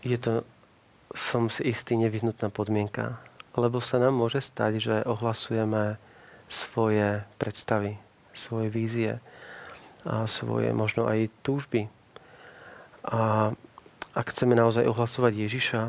Je 0.02 0.18
to, 0.18 0.42
som 1.14 1.46
si 1.46 1.70
istý, 1.70 1.94
nevyhnutná 1.98 2.50
podmienka. 2.50 3.18
Lebo 3.52 3.78
sa 3.84 4.00
nám 4.00 4.16
môže 4.16 4.40
stať, 4.40 4.72
že 4.80 4.94
ohlasujeme 5.04 6.00
svoje 6.48 7.24
predstavy, 7.36 8.00
svoje 8.32 8.68
vízie 8.72 9.12
a 10.04 10.28
svoje 10.28 10.72
možno 10.72 11.08
aj 11.08 11.28
túžby. 11.44 11.88
A 13.06 13.52
ak 14.12 14.26
chceme 14.28 14.52
naozaj 14.52 14.84
ohlasovať 14.84 15.32
Ježiša, 15.48 15.82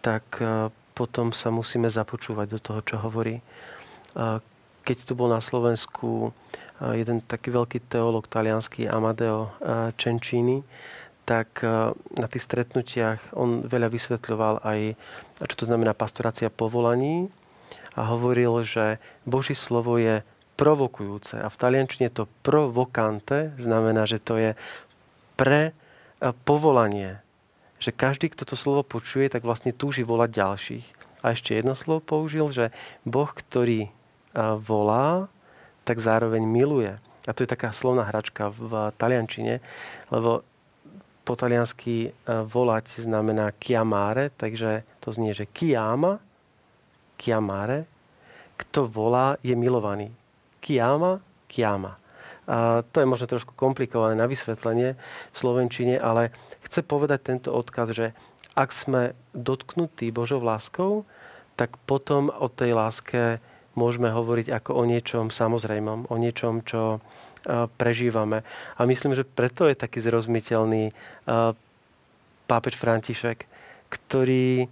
tak 0.00 0.24
e, 0.40 0.72
potom 0.96 1.36
sa 1.36 1.52
musíme 1.52 1.92
započúvať 1.92 2.46
do 2.48 2.58
toho, 2.58 2.80
čo 2.82 2.96
hovorí. 2.98 3.44
Keď 4.82 4.98
tu 5.04 5.12
bol 5.12 5.28
na 5.28 5.44
Slovensku 5.44 6.32
e, 6.80 6.96
jeden 6.96 7.20
taký 7.20 7.52
veľký 7.52 7.84
teológ 7.92 8.24
talianský 8.26 8.88
Amadeo 8.88 9.52
e, 9.60 9.92
Cencini, 10.00 10.64
tak 11.28 11.60
na 12.16 12.26
tých 12.32 12.48
stretnutiach 12.48 13.36
on 13.36 13.68
veľa 13.68 13.92
vysvetľoval 13.92 14.64
aj, 14.64 14.96
čo 15.44 15.56
to 15.60 15.68
znamená 15.68 15.92
pastorácia 15.92 16.48
povolaní 16.48 17.28
a 17.92 18.08
hovoril, 18.08 18.64
že 18.64 18.96
Boží 19.28 19.52
slovo 19.52 20.00
je 20.00 20.24
provokujúce. 20.56 21.36
A 21.36 21.52
v 21.52 21.60
taliančine 21.60 22.08
to 22.08 22.24
provokante 22.40 23.52
znamená, 23.60 24.08
že 24.08 24.24
to 24.24 24.40
je 24.40 24.56
pre 25.36 25.76
povolanie, 26.48 27.20
že 27.76 27.92
každý, 27.92 28.32
kto 28.32 28.48
to 28.48 28.56
slovo 28.56 28.80
počuje, 28.80 29.28
tak 29.28 29.44
vlastne 29.44 29.76
túži 29.76 30.08
volať 30.08 30.30
ďalších. 30.32 30.86
A 31.20 31.36
ešte 31.36 31.52
jedno 31.52 31.76
slovo 31.76 32.00
použil, 32.00 32.48
že 32.48 32.72
Boh, 33.04 33.28
ktorý 33.28 33.92
volá, 34.64 35.28
tak 35.84 36.00
zároveň 36.00 36.42
miluje. 36.42 36.96
A 37.28 37.36
to 37.36 37.44
je 37.44 37.52
taká 37.52 37.76
slovná 37.76 38.08
hračka 38.08 38.48
v 38.48 38.88
taliančine, 38.96 39.60
lebo 40.08 40.40
po 41.28 41.36
taliansky 41.36 42.16
volať 42.24 43.04
znamená 43.04 43.52
chiamare, 43.60 44.32
takže 44.32 44.88
to 45.04 45.12
znie, 45.12 45.36
že 45.36 45.44
chiama, 45.52 46.16
chiamare, 47.20 47.84
kto 48.56 48.88
volá, 48.88 49.36
je 49.44 49.52
milovaný. 49.52 50.08
Chiama, 50.64 51.20
chiama. 51.52 52.00
A 52.48 52.80
to 52.80 53.04
je 53.04 53.10
možno 53.12 53.28
trošku 53.28 53.52
komplikované 53.52 54.16
na 54.16 54.24
vysvetlenie 54.24 54.96
v 55.28 55.36
Slovenčine, 55.36 56.00
ale 56.00 56.32
chce 56.64 56.80
povedať 56.80 57.20
tento 57.20 57.52
odkaz, 57.52 57.92
že 57.92 58.16
ak 58.56 58.72
sme 58.72 59.12
dotknutí 59.36 60.08
Božou 60.08 60.40
láskou, 60.40 61.04
tak 61.60 61.76
potom 61.84 62.32
o 62.32 62.48
tej 62.48 62.72
láske 62.72 63.44
môžeme 63.76 64.08
hovoriť 64.08 64.48
ako 64.48 64.70
o 64.80 64.82
niečom 64.88 65.28
samozrejmom, 65.28 66.08
o 66.08 66.16
niečom, 66.16 66.64
čo 66.64 67.04
prežívame. 67.80 68.44
A 68.76 68.84
myslím, 68.84 69.16
že 69.16 69.24
preto 69.24 69.64
je 69.64 69.74
taký 69.74 70.04
zrozumiteľný 70.04 70.92
pápež 72.44 72.76
František, 72.76 73.48
ktorý 73.88 74.68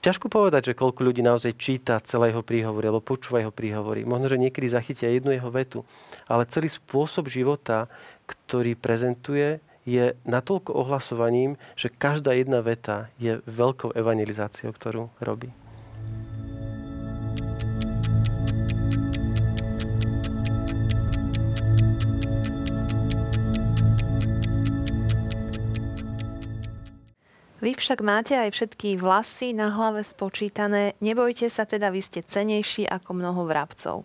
Ťažko 0.00 0.32
povedať, 0.32 0.72
že 0.72 0.78
koľko 0.80 1.12
ľudí 1.12 1.20
naozaj 1.20 1.60
číta 1.60 2.00
celé 2.00 2.32
jeho 2.32 2.40
príhovory 2.40 2.88
alebo 2.88 3.04
počúva 3.04 3.44
jeho 3.44 3.52
príhovory. 3.52 4.08
Možno, 4.08 4.32
že 4.32 4.40
niekedy 4.40 4.64
zachytia 4.64 5.12
jednu 5.12 5.36
jeho 5.36 5.52
vetu. 5.52 5.84
Ale 6.24 6.48
celý 6.48 6.72
spôsob 6.72 7.28
života, 7.28 7.84
ktorý 8.24 8.80
prezentuje, 8.80 9.60
je 9.84 10.16
natoľko 10.24 10.72
ohlasovaním, 10.72 11.60
že 11.76 11.92
každá 11.92 12.32
jedna 12.32 12.64
veta 12.64 13.12
je 13.20 13.44
veľkou 13.44 13.92
evangelizáciou, 13.92 14.72
ktorú 14.72 15.12
robí. 15.20 15.52
Však 27.80 28.04
máte 28.04 28.36
aj 28.36 28.52
všetky 28.52 29.00
vlasy 29.00 29.56
na 29.56 29.72
hlave 29.72 30.04
spočítané. 30.04 30.92
Nebojte 31.00 31.48
sa 31.48 31.64
teda, 31.64 31.88
vy 31.88 32.04
ste 32.04 32.20
cenejší 32.20 32.84
ako 32.84 33.16
mnoho 33.16 33.48
vrabcov. 33.48 34.04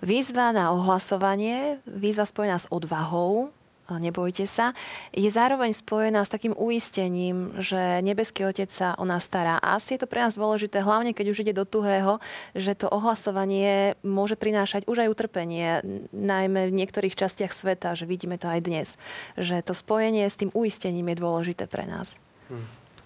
Výzva 0.00 0.56
na 0.56 0.72
ohlasovanie, 0.72 1.84
výzva 1.84 2.24
spojená 2.24 2.56
s 2.56 2.64
odvahou, 2.72 3.52
nebojte 3.98 4.46
sa, 4.46 4.70
je 5.10 5.26
zároveň 5.26 5.74
spojená 5.74 6.22
s 6.22 6.30
takým 6.30 6.54
uistením, 6.54 7.58
že 7.58 7.98
nebeský 8.06 8.46
Otec 8.46 8.70
sa 8.70 8.94
o 8.94 9.04
nás 9.04 9.26
stará. 9.26 9.58
A 9.58 9.74
asi 9.74 9.98
je 9.98 10.06
to 10.06 10.10
pre 10.10 10.22
nás 10.22 10.38
dôležité, 10.38 10.78
hlavne 10.78 11.10
keď 11.10 11.26
už 11.34 11.42
ide 11.42 11.52
do 11.56 11.66
tuhého, 11.66 12.22
že 12.54 12.78
to 12.78 12.86
ohlasovanie 12.86 13.98
môže 14.06 14.38
prinášať 14.38 14.86
už 14.86 15.02
aj 15.02 15.10
utrpenie, 15.10 15.82
najmä 16.14 16.70
v 16.70 16.76
niektorých 16.80 17.18
častiach 17.18 17.50
sveta, 17.50 17.98
že 17.98 18.06
vidíme 18.06 18.38
to 18.38 18.46
aj 18.46 18.60
dnes. 18.62 18.88
Že 19.34 19.66
to 19.66 19.74
spojenie 19.74 20.30
s 20.30 20.38
tým 20.38 20.54
uistením 20.54 21.10
je 21.10 21.16
dôležité 21.18 21.66
pre 21.66 21.82
nás. 21.88 22.14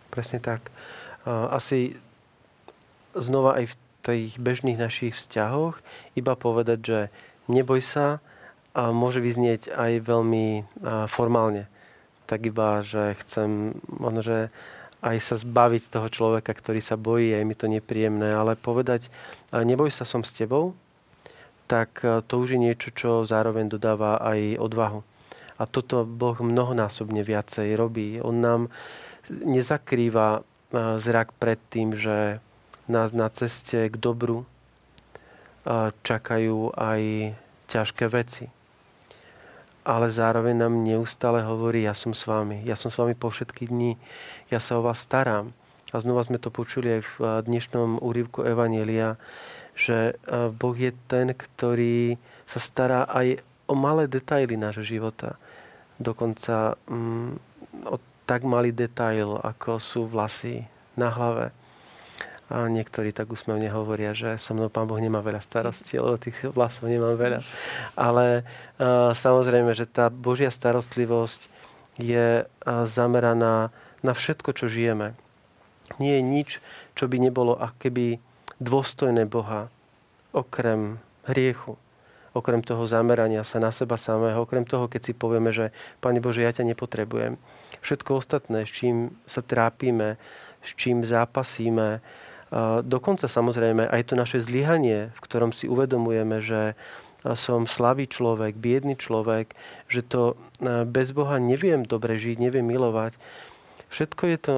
Presne 0.08 0.38
tak. 0.40 0.72
Asi 1.28 1.96
znova 3.12 3.60
aj 3.60 3.72
v 3.72 3.74
tých 4.04 4.30
bežných 4.36 4.76
našich 4.76 5.16
vzťahoch 5.16 5.80
iba 6.18 6.34
povedať, 6.36 6.78
že 6.84 7.00
neboj 7.48 7.80
sa, 7.80 8.20
a 8.74 8.90
môže 8.90 9.22
vyznieť 9.22 9.70
aj 9.70 10.02
veľmi 10.02 10.66
formálne. 11.06 11.70
Tak 12.26 12.42
iba, 12.50 12.82
že 12.82 13.14
chcem 13.22 13.78
možno, 13.86 14.20
že 14.24 14.38
aj 15.04 15.16
sa 15.22 15.36
zbaviť 15.38 15.94
toho 15.94 16.08
človeka, 16.10 16.50
ktorý 16.50 16.82
sa 16.82 16.98
bojí, 16.98 17.30
aj 17.36 17.44
mi 17.46 17.54
to 17.54 17.70
nepríjemné, 17.70 18.34
ale 18.34 18.58
povedať, 18.58 19.14
neboj 19.54 19.94
sa, 19.94 20.02
som 20.02 20.26
s 20.26 20.34
tebou, 20.34 20.74
tak 21.70 22.02
to 22.02 22.34
už 22.34 22.56
je 22.56 22.60
niečo, 22.60 22.90
čo 22.90 23.22
zároveň 23.22 23.70
dodáva 23.70 24.18
aj 24.18 24.58
odvahu. 24.58 25.06
A 25.54 25.70
toto 25.70 26.02
Boh 26.02 26.34
mnohonásobne 26.34 27.22
viacej 27.22 27.78
robí. 27.78 28.18
On 28.18 28.34
nám 28.34 28.74
nezakrýva 29.30 30.42
zrak 30.74 31.32
pred 31.38 31.60
tým, 31.70 31.94
že 31.94 32.42
nás 32.90 33.14
na 33.14 33.30
ceste 33.30 33.88
k 33.88 33.96
dobru 33.96 34.44
čakajú 36.04 36.76
aj 36.76 37.32
ťažké 37.72 38.04
veci. 38.12 38.52
Ale 39.84 40.08
zároveň 40.08 40.64
nám 40.64 40.80
neustále 40.80 41.44
hovorí, 41.44 41.84
ja 41.84 41.92
som 41.92 42.16
s 42.16 42.24
vami, 42.24 42.64
ja 42.64 42.76
som 42.76 42.88
s 42.88 42.96
vami 42.96 43.12
po 43.12 43.28
všetky 43.28 43.68
dni, 43.68 44.00
ja 44.48 44.60
sa 44.60 44.80
o 44.80 44.84
vás 44.84 45.00
starám. 45.00 45.52
A 45.92 46.00
znova 46.00 46.24
sme 46.24 46.42
to 46.42 46.50
počuli 46.50 46.98
aj 46.98 47.02
v 47.06 47.16
dnešnom 47.46 48.02
úrivku 48.02 48.42
Evanielia, 48.42 49.20
že 49.76 50.18
Boh 50.58 50.74
je 50.74 50.90
ten, 51.06 51.30
ktorý 51.30 52.18
sa 52.48 52.58
stará 52.58 53.06
aj 53.06 53.44
o 53.70 53.74
malé 53.78 54.10
detaily 54.10 54.58
nášho 54.58 54.84
života. 54.84 55.36
Dokonca 55.96 56.74
mm, 56.90 57.53
tak 58.24 58.44
malý 58.44 58.72
detail, 58.72 59.40
ako 59.40 59.76
sú 59.80 60.08
vlasy 60.08 60.64
na 60.96 61.12
hlave. 61.12 61.52
A 62.52 62.68
niektorí 62.68 63.12
tak 63.12 63.32
úsmevne 63.32 63.72
hovoria, 63.72 64.12
že 64.12 64.36
so 64.36 64.52
mnou 64.52 64.68
pán 64.68 64.84
Boh 64.84 65.00
nemá 65.00 65.24
veľa 65.24 65.40
starostí, 65.40 65.96
lebo 65.96 66.20
tých 66.20 66.52
vlasov 66.52 66.92
nemám 66.92 67.16
veľa. 67.16 67.40
Ale 67.96 68.44
uh, 68.44 69.16
samozrejme, 69.16 69.72
že 69.72 69.88
tá 69.88 70.12
Božia 70.12 70.52
starostlivosť 70.52 71.48
je 71.96 72.44
uh, 72.44 72.84
zameraná 72.84 73.72
na 74.04 74.12
všetko, 74.12 74.52
čo 74.52 74.68
žijeme. 74.68 75.16
Nie 75.96 76.20
je 76.20 76.22
nič, 76.24 76.48
čo 76.92 77.08
by 77.08 77.16
nebolo 77.16 77.56
akéby 77.56 78.20
dôstojné 78.60 79.24
Boha, 79.24 79.72
okrem 80.36 81.00
hriechu 81.24 81.80
okrem 82.34 82.60
toho 82.60 82.82
zamerania 82.84 83.46
sa 83.46 83.62
na 83.62 83.70
seba 83.70 83.94
samého, 83.94 84.42
okrem 84.42 84.66
toho, 84.66 84.90
keď 84.90 85.00
si 85.06 85.12
povieme, 85.14 85.54
že 85.54 85.70
Pane 86.02 86.18
Bože, 86.18 86.42
ja 86.42 86.50
ťa 86.50 86.66
nepotrebujem. 86.74 87.38
Všetko 87.80 88.18
ostatné, 88.18 88.66
s 88.66 88.74
čím 88.74 89.14
sa 89.24 89.40
trápime, 89.40 90.18
s 90.60 90.74
čím 90.74 91.06
zápasíme, 91.06 92.02
dokonca 92.82 93.30
samozrejme 93.30 93.86
aj 93.88 94.02
to 94.10 94.14
naše 94.18 94.38
zlyhanie, 94.42 95.14
v 95.14 95.20
ktorom 95.22 95.54
si 95.54 95.70
uvedomujeme, 95.70 96.42
že 96.42 96.74
som 97.40 97.64
slabý 97.64 98.04
človek, 98.04 98.52
biedný 98.60 99.00
človek, 99.00 99.56
že 99.88 100.04
to 100.04 100.36
bez 100.84 101.16
Boha 101.16 101.40
neviem 101.40 101.88
dobre 101.88 102.20
žiť, 102.20 102.36
neviem 102.36 102.68
milovať. 102.68 103.16
Všetko 103.88 104.22
je 104.28 104.38
to 104.38 104.56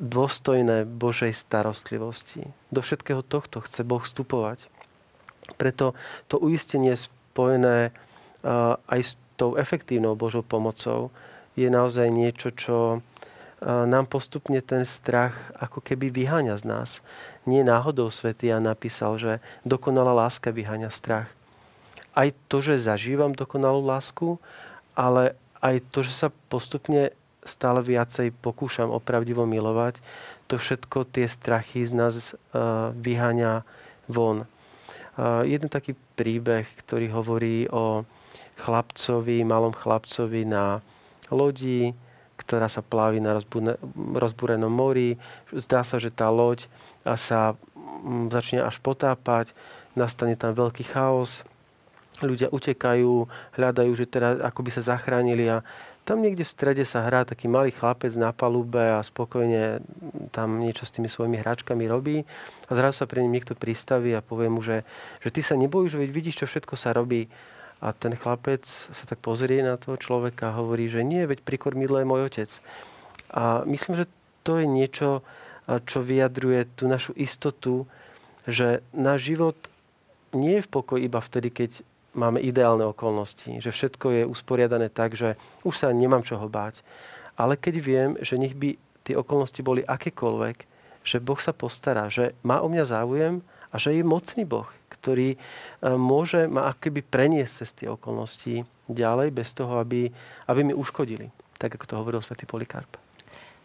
dôstojné 0.00 0.88
Božej 0.88 1.36
starostlivosti. 1.36 2.48
Do 2.72 2.80
všetkého 2.80 3.20
tohto 3.20 3.60
chce 3.60 3.84
Boh 3.84 4.00
vstupovať. 4.00 4.71
Preto 5.58 5.94
to 6.30 6.38
uistenie 6.38 6.94
spojené 6.94 7.90
aj 8.86 9.00
s 9.02 9.18
tou 9.38 9.58
efektívnou 9.58 10.14
Božou 10.14 10.42
pomocou 10.46 11.10
je 11.58 11.66
naozaj 11.66 12.10
niečo, 12.10 12.54
čo 12.54 13.02
nám 13.62 14.10
postupne 14.10 14.58
ten 14.58 14.82
strach 14.82 15.38
ako 15.54 15.78
keby 15.78 16.10
vyháňa 16.10 16.58
z 16.58 16.64
nás. 16.66 16.90
Nie 17.46 17.62
náhodou 17.62 18.10
svätý 18.10 18.50
Jan 18.50 18.66
napísal, 18.66 19.18
že 19.22 19.32
dokonalá 19.62 20.10
láska 20.26 20.50
vyháňa 20.50 20.90
strach. 20.90 21.30
Aj 22.12 22.28
to, 22.50 22.58
že 22.58 22.82
zažívam 22.82 23.30
dokonalú 23.32 23.86
lásku, 23.86 24.42
ale 24.98 25.38
aj 25.62 25.78
to, 25.94 26.02
že 26.02 26.12
sa 26.12 26.28
postupne 26.50 27.14
stále 27.46 27.82
viacej 27.82 28.34
pokúšam 28.42 28.90
opravdivo 28.90 29.46
milovať, 29.46 30.02
to 30.50 30.58
všetko 30.58 31.06
tie 31.10 31.30
strachy 31.30 31.86
z 31.86 31.92
nás 31.94 32.14
vyháňa 32.98 33.62
von. 34.10 34.50
Jeden 35.20 35.68
taký 35.68 35.92
príbeh, 36.16 36.64
ktorý 36.84 37.12
hovorí 37.12 37.68
o 37.68 38.08
chlapcovi, 38.64 39.44
malom 39.44 39.76
chlapcovi 39.76 40.48
na 40.48 40.80
lodi, 41.28 41.92
ktorá 42.40 42.66
sa 42.66 42.80
plaví 42.80 43.20
na 43.20 43.36
rozbúrenom 44.16 44.72
mori. 44.72 45.20
Zdá 45.52 45.84
sa, 45.84 46.00
že 46.00 46.08
tá 46.08 46.32
loď 46.32 46.64
sa 47.16 47.54
mm, 47.76 48.32
začne 48.32 48.64
až 48.64 48.80
potápať, 48.80 49.52
nastane 49.92 50.34
tam 50.34 50.56
veľký 50.56 50.84
chaos, 50.88 51.44
ľudia 52.20 52.48
utekajú, 52.52 53.26
hľadajú, 53.56 53.92
že 53.96 54.06
teda 54.08 54.44
ako 54.44 54.60
by 54.64 54.70
sa 54.72 54.96
zachránili 54.96 55.48
a 55.48 55.64
tam 56.02 56.18
niekde 56.18 56.42
v 56.42 56.50
strede 56.50 56.82
sa 56.82 57.06
hrá 57.06 57.22
taký 57.22 57.46
malý 57.46 57.70
chlapec 57.70 58.10
na 58.18 58.34
palube 58.34 58.98
a 58.98 58.98
spokojne 59.06 59.78
tam 60.34 60.58
niečo 60.58 60.82
s 60.82 60.94
tými 60.94 61.06
svojimi 61.06 61.38
hračkami 61.38 61.86
robí. 61.86 62.26
A 62.66 62.70
zrazu 62.74 63.02
sa 63.02 63.06
pre 63.06 63.22
ním 63.22 63.38
niekto 63.38 63.54
pristaví 63.54 64.10
a 64.10 64.24
povie 64.24 64.50
mu, 64.50 64.66
že, 64.66 64.82
že 65.22 65.30
ty 65.30 65.46
sa 65.46 65.54
nebojíš, 65.54 65.94
veď 65.94 66.10
vidíš, 66.10 66.42
čo 66.42 66.46
všetko 66.50 66.74
sa 66.74 66.90
robí. 66.90 67.30
A 67.78 67.94
ten 67.94 68.14
chlapec 68.18 68.66
sa 68.66 69.04
tak 69.06 69.22
pozrie 69.22 69.62
na 69.62 69.78
toho 69.78 69.94
človeka 69.94 70.50
a 70.50 70.58
hovorí, 70.58 70.90
že 70.90 71.06
nie, 71.06 71.22
veď 71.22 71.42
pri 71.46 71.58
kormidle 71.58 72.02
je 72.02 72.10
môj 72.10 72.22
otec. 72.26 72.50
A 73.30 73.62
myslím, 73.66 74.02
že 74.02 74.10
to 74.42 74.58
je 74.58 74.66
niečo, 74.66 75.22
čo 75.86 76.02
vyjadruje 76.02 76.66
tú 76.74 76.90
našu 76.90 77.14
istotu, 77.14 77.86
že 78.46 78.82
náš 78.90 79.34
život 79.34 79.54
nie 80.34 80.58
je 80.58 80.66
v 80.66 80.72
pokoji 80.72 81.06
iba 81.06 81.22
vtedy, 81.22 81.54
keď 81.54 81.70
máme 82.12 82.40
ideálne 82.40 82.84
okolnosti, 82.84 83.60
že 83.60 83.70
všetko 83.72 84.06
je 84.12 84.22
usporiadané 84.28 84.92
tak, 84.92 85.16
že 85.16 85.36
už 85.64 85.74
sa 85.76 85.88
nemám 85.92 86.24
čoho 86.24 86.48
báť. 86.48 86.84
Ale 87.36 87.56
keď 87.56 87.74
viem, 87.80 88.10
že 88.20 88.36
nech 88.36 88.52
by 88.52 88.76
tie 89.02 89.16
okolnosti 89.16 89.58
boli 89.64 89.82
akékoľvek, 89.82 90.56
že 91.02 91.18
Boh 91.18 91.40
sa 91.40 91.50
postará, 91.50 92.06
že 92.12 92.36
má 92.46 92.62
o 92.62 92.70
mňa 92.70 92.84
záujem 92.86 93.34
a 93.72 93.74
že 93.80 93.96
je 93.96 94.04
mocný 94.06 94.46
Boh, 94.46 94.68
ktorý 94.92 95.34
e, 95.34 95.38
môže 95.98 96.46
ma 96.46 96.70
akoby 96.70 97.02
preniesť 97.02 97.64
cez 97.64 97.70
tie 97.74 97.88
okolnosti 97.90 98.62
ďalej, 98.86 99.34
bez 99.34 99.50
toho, 99.56 99.82
aby, 99.82 100.12
aby 100.46 100.60
mi 100.62 100.76
uškodili. 100.76 101.32
Tak, 101.58 101.74
ako 101.74 101.84
to 101.88 101.98
hovoril 101.98 102.22
svätý 102.22 102.46
Polikarp. 102.46 103.00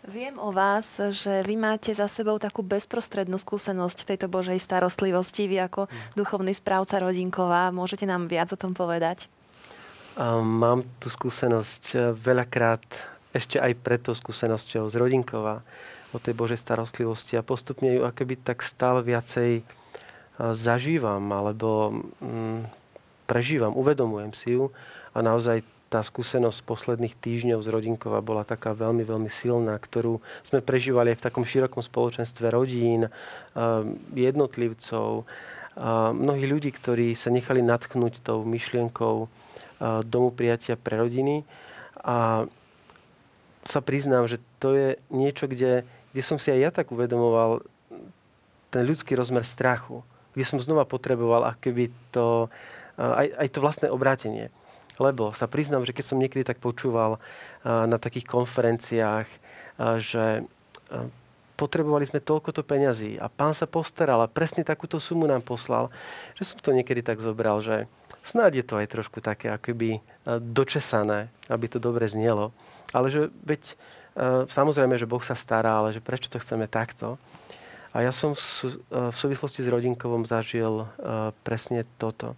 Viem 0.08 0.40
o 0.40 0.56
vás, 0.56 0.88
že 1.12 1.44
vy 1.44 1.60
máte 1.60 1.92
za 1.92 2.08
sebou 2.08 2.40
takú 2.40 2.64
bezprostrednú 2.64 3.36
skúsenosť 3.36 4.08
tejto 4.08 4.32
Božej 4.32 4.56
starostlivosti. 4.56 5.52
Vy 5.52 5.68
ako 5.68 5.92
mm. 5.92 6.16
duchovný 6.16 6.56
správca 6.56 7.04
rodinková, 7.04 7.76
môžete 7.76 8.08
nám 8.08 8.32
viac 8.32 8.48
o 8.56 8.58
tom 8.58 8.72
povedať? 8.72 9.28
Mám 10.40 10.88
tú 11.04 11.12
skúsenosť 11.12 11.84
e, 11.92 11.98
veľakrát, 12.16 12.88
ešte 13.36 13.60
aj 13.60 13.76
pred 13.84 14.00
tou 14.00 14.16
skúsenosťou 14.16 14.88
z 14.88 14.96
rodinkova, 14.96 15.60
o 16.16 16.24
tej 16.24 16.40
Božej 16.40 16.56
starostlivosti 16.56 17.36
a 17.36 17.44
postupne 17.44 17.92
ju 17.92 18.08
akoby 18.08 18.40
tak 18.40 18.64
stále 18.64 19.04
viacej 19.04 19.68
zažívam 20.40 21.28
alebo 21.36 22.00
mm, 22.24 22.64
prežívam, 23.28 23.76
uvedomujem 23.76 24.32
si 24.32 24.56
ju 24.56 24.72
a 25.12 25.20
naozaj 25.20 25.66
tá 25.88 26.04
skúsenosť 26.04 26.68
posledných 26.68 27.16
týždňov 27.16 27.64
z 27.64 27.68
Rodinkova 27.72 28.20
bola 28.20 28.44
taká 28.44 28.76
veľmi, 28.76 29.08
veľmi 29.08 29.32
silná, 29.32 29.80
ktorú 29.80 30.20
sme 30.44 30.60
prežívali 30.60 31.16
aj 31.16 31.20
v 31.20 31.26
takom 31.32 31.44
širokom 31.48 31.80
spoločenstve 31.80 32.52
rodín, 32.52 33.08
jednotlivcov, 34.12 35.24
mnohí 36.12 36.44
ľudí, 36.44 36.76
ktorí 36.76 37.16
sa 37.16 37.32
nechali 37.32 37.64
natknúť 37.64 38.20
tou 38.20 38.44
myšlienkou 38.44 39.32
domu 40.04 40.30
prijatia 40.36 40.76
pre 40.76 41.00
rodiny. 41.00 41.48
A 42.04 42.50
sa 43.64 43.80
priznám, 43.80 44.28
že 44.28 44.44
to 44.60 44.76
je 44.76 44.90
niečo, 45.08 45.48
kde, 45.48 45.88
kde 46.12 46.24
som 46.24 46.36
si 46.36 46.52
aj 46.52 46.60
ja 46.60 46.72
tak 46.72 46.92
uvedomoval 46.92 47.64
ten 48.72 48.84
ľudský 48.84 49.16
rozmer 49.16 49.48
strachu 49.48 50.04
kde 50.38 50.46
som 50.46 50.62
znova 50.62 50.86
potreboval 50.86 51.50
akoby 51.50 51.90
to, 52.14 52.46
aj, 53.02 53.26
aj 53.42 53.48
to 53.50 53.58
vlastné 53.58 53.88
obrátenie. 53.90 54.54
Lebo 54.98 55.30
sa 55.34 55.46
priznám, 55.46 55.86
že 55.86 55.94
keď 55.94 56.06
som 56.10 56.18
niekedy 56.18 56.42
tak 56.42 56.58
počúval 56.58 57.22
na 57.64 57.98
takých 58.02 58.26
konferenciách, 58.26 59.30
že 60.02 60.42
potrebovali 61.58 62.06
sme 62.06 62.22
toľkoto 62.22 62.62
peňazí 62.62 63.18
a 63.18 63.30
pán 63.34 63.54
sa 63.54 63.66
postaral 63.66 64.22
a 64.22 64.30
presne 64.30 64.62
takúto 64.62 65.02
sumu 65.02 65.26
nám 65.26 65.42
poslal, 65.42 65.90
že 66.38 66.54
som 66.54 66.62
to 66.62 66.70
niekedy 66.70 67.02
tak 67.02 67.18
zobral, 67.18 67.62
že 67.66 67.90
snáď 68.22 68.62
je 68.62 68.66
to 68.66 68.76
aj 68.78 68.88
trošku 68.94 69.26
také 69.26 69.50
akoby 69.50 70.02
dočesané, 70.26 71.34
aby 71.50 71.66
to 71.66 71.82
dobre 71.82 72.06
znelo. 72.06 72.54
Ale 72.94 73.10
že 73.10 73.34
veď 73.42 73.74
samozrejme, 74.50 75.02
že 75.02 75.10
Boh 75.10 75.22
sa 75.22 75.34
stará, 75.34 75.82
ale 75.82 75.98
že 75.98 76.02
prečo 76.02 76.30
to 76.30 76.38
chceme 76.38 76.70
takto. 76.70 77.18
A 77.90 78.06
ja 78.06 78.14
som 78.14 78.38
v 78.38 79.18
súvislosti 79.18 79.66
s 79.66 79.72
rodinkovom 79.74 80.30
zažil 80.30 80.86
presne 81.42 81.90
toto. 81.98 82.38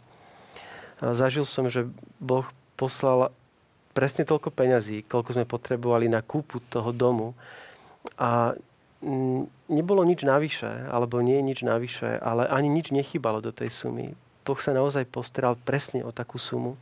Zažil 1.00 1.48
som, 1.48 1.72
že 1.72 1.88
Boh 2.20 2.48
poslal 2.76 3.32
presne 3.96 4.28
toľko 4.28 4.52
peňazí, 4.52 5.08
koľko 5.08 5.36
sme 5.36 5.46
potrebovali 5.48 6.12
na 6.12 6.24
kúpu 6.24 6.60
toho 6.68 6.92
domu. 6.92 7.36
A 8.20 8.56
nebolo 9.72 10.04
nič 10.04 10.28
navyše, 10.28 10.68
alebo 10.92 11.24
nie 11.24 11.40
je 11.40 11.48
nič 11.48 11.60
navyše, 11.64 12.20
ale 12.20 12.48
ani 12.52 12.68
nič 12.68 12.92
nechybalo 12.92 13.40
do 13.40 13.56
tej 13.56 13.72
sumy. 13.72 14.12
Boh 14.44 14.60
sa 14.60 14.76
naozaj 14.76 15.08
postaral 15.08 15.56
presne 15.56 16.04
o 16.04 16.12
takú 16.12 16.36
sumu. 16.36 16.76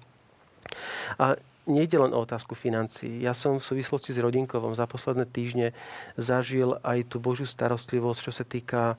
A 1.22 1.38
nejde 1.68 2.00
len 2.00 2.16
o 2.16 2.24
otázku 2.24 2.56
financií. 2.56 3.22
Ja 3.22 3.36
som 3.36 3.60
v 3.60 3.68
súvislosti 3.68 4.16
s 4.16 4.24
Rodinkovom 4.24 4.74
za 4.74 4.88
posledné 4.88 5.28
týždne 5.28 5.76
zažil 6.16 6.80
aj 6.82 7.12
tú 7.12 7.20
Božiu 7.20 7.46
starostlivosť, 7.46 8.20
čo 8.24 8.32
sa 8.32 8.48
týka 8.48 8.96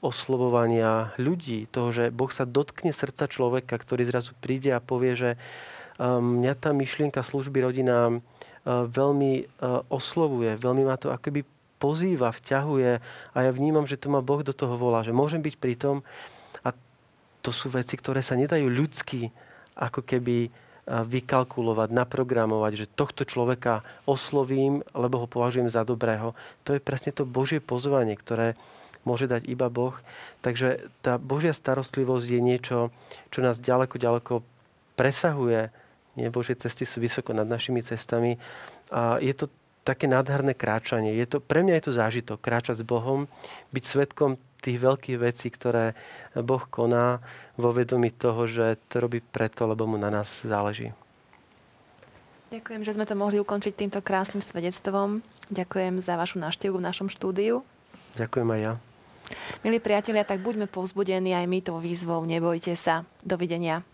oslovovania 0.00 1.12
ľudí, 1.20 1.68
toho, 1.68 1.92
že 1.92 2.04
Boh 2.08 2.32
sa 2.32 2.48
dotkne 2.48 2.90
srdca 2.90 3.28
človeka, 3.28 3.76
ktorý 3.76 4.08
zrazu 4.08 4.32
príde 4.40 4.72
a 4.72 4.80
povie, 4.80 5.12
že 5.12 5.30
um, 6.00 6.40
mňa 6.40 6.54
tá 6.56 6.72
myšlienka 6.72 7.20
služby 7.20 7.60
rodinám 7.60 8.20
uh, 8.20 8.88
veľmi 8.88 9.32
uh, 9.60 9.84
oslovuje, 9.92 10.56
veľmi 10.56 10.88
ma 10.88 10.96
to 10.96 11.12
akoby 11.12 11.44
pozýva, 11.76 12.32
vťahuje 12.32 13.00
a 13.32 13.38
ja 13.40 13.50
vnímam, 13.52 13.84
že 13.88 14.00
to 14.00 14.12
ma 14.12 14.24
Boh 14.24 14.40
do 14.40 14.52
toho 14.52 14.76
volá, 14.76 15.04
že 15.04 15.16
môžem 15.16 15.40
byť 15.40 15.54
pri 15.56 15.74
tom 15.76 15.96
a 16.64 16.72
to 17.40 17.52
sú 17.52 17.72
veci, 17.72 17.96
ktoré 17.96 18.20
sa 18.20 18.36
nedajú 18.36 18.68
ľudsky 18.68 19.32
ako 19.76 20.04
keby 20.04 20.52
vykalkulovať, 20.90 21.88
naprogramovať, 21.94 22.72
že 22.84 22.90
tohto 22.90 23.22
človeka 23.22 23.86
oslovím, 24.10 24.82
lebo 24.90 25.22
ho 25.22 25.26
považujem 25.30 25.70
za 25.70 25.86
dobrého. 25.86 26.34
To 26.66 26.74
je 26.74 26.82
presne 26.82 27.14
to 27.14 27.22
Božie 27.22 27.62
pozvanie, 27.62 28.18
ktoré 28.18 28.58
môže 29.04 29.26
dať 29.30 29.48
iba 29.48 29.72
Boh. 29.72 29.96
Takže 30.44 30.90
tá 31.00 31.16
Božia 31.16 31.56
starostlivosť 31.56 32.26
je 32.26 32.40
niečo, 32.40 32.78
čo 33.32 33.40
nás 33.40 33.60
ďaleko, 33.60 33.96
ďaleko 33.96 34.32
presahuje. 34.96 35.72
Nie, 36.18 36.28
Božie 36.28 36.58
cesty 36.58 36.84
sú 36.84 37.00
vysoko 37.00 37.32
nad 37.32 37.48
našimi 37.48 37.80
cestami. 37.80 38.36
A 38.90 39.16
je 39.22 39.32
to 39.32 39.48
také 39.86 40.04
nádherné 40.04 40.52
kráčanie. 40.52 41.16
Je 41.16 41.24
to, 41.24 41.40
pre 41.40 41.64
mňa 41.64 41.80
je 41.80 41.84
to 41.88 41.92
zážitok, 41.96 42.38
kráčať 42.42 42.82
s 42.82 42.84
Bohom, 42.84 43.30
byť 43.72 43.84
svetkom 43.84 44.36
tých 44.60 44.76
veľkých 44.76 45.16
vecí, 45.16 45.48
ktoré 45.48 45.96
Boh 46.36 46.60
koná 46.68 47.24
vo 47.56 47.72
vedomí 47.72 48.12
toho, 48.12 48.44
že 48.44 48.76
to 48.92 49.00
robí 49.00 49.24
preto, 49.24 49.64
lebo 49.64 49.88
mu 49.88 49.96
na 49.96 50.12
nás 50.12 50.44
záleží. 50.44 50.92
Ďakujem, 52.50 52.82
že 52.82 52.94
sme 52.98 53.06
to 53.06 53.14
mohli 53.14 53.38
ukončiť 53.40 53.72
týmto 53.72 54.02
krásnym 54.02 54.42
svedectvom. 54.42 55.22
Ďakujem 55.48 56.02
za 56.02 56.18
vašu 56.18 56.42
návštevu 56.42 56.76
v 56.76 56.86
našom 56.86 57.08
štúdiu. 57.08 57.62
Ďakujem 58.18 58.48
aj 58.50 58.60
ja. 58.60 58.72
Milí 59.62 59.78
priatelia, 59.78 60.26
tak 60.26 60.40
buďme 60.40 60.66
povzbudení 60.66 61.36
aj 61.36 61.46
my 61.46 61.58
tou 61.60 61.78
výzvou. 61.78 62.24
Nebojte 62.24 62.74
sa. 62.74 63.04
Dovidenia. 63.20 63.84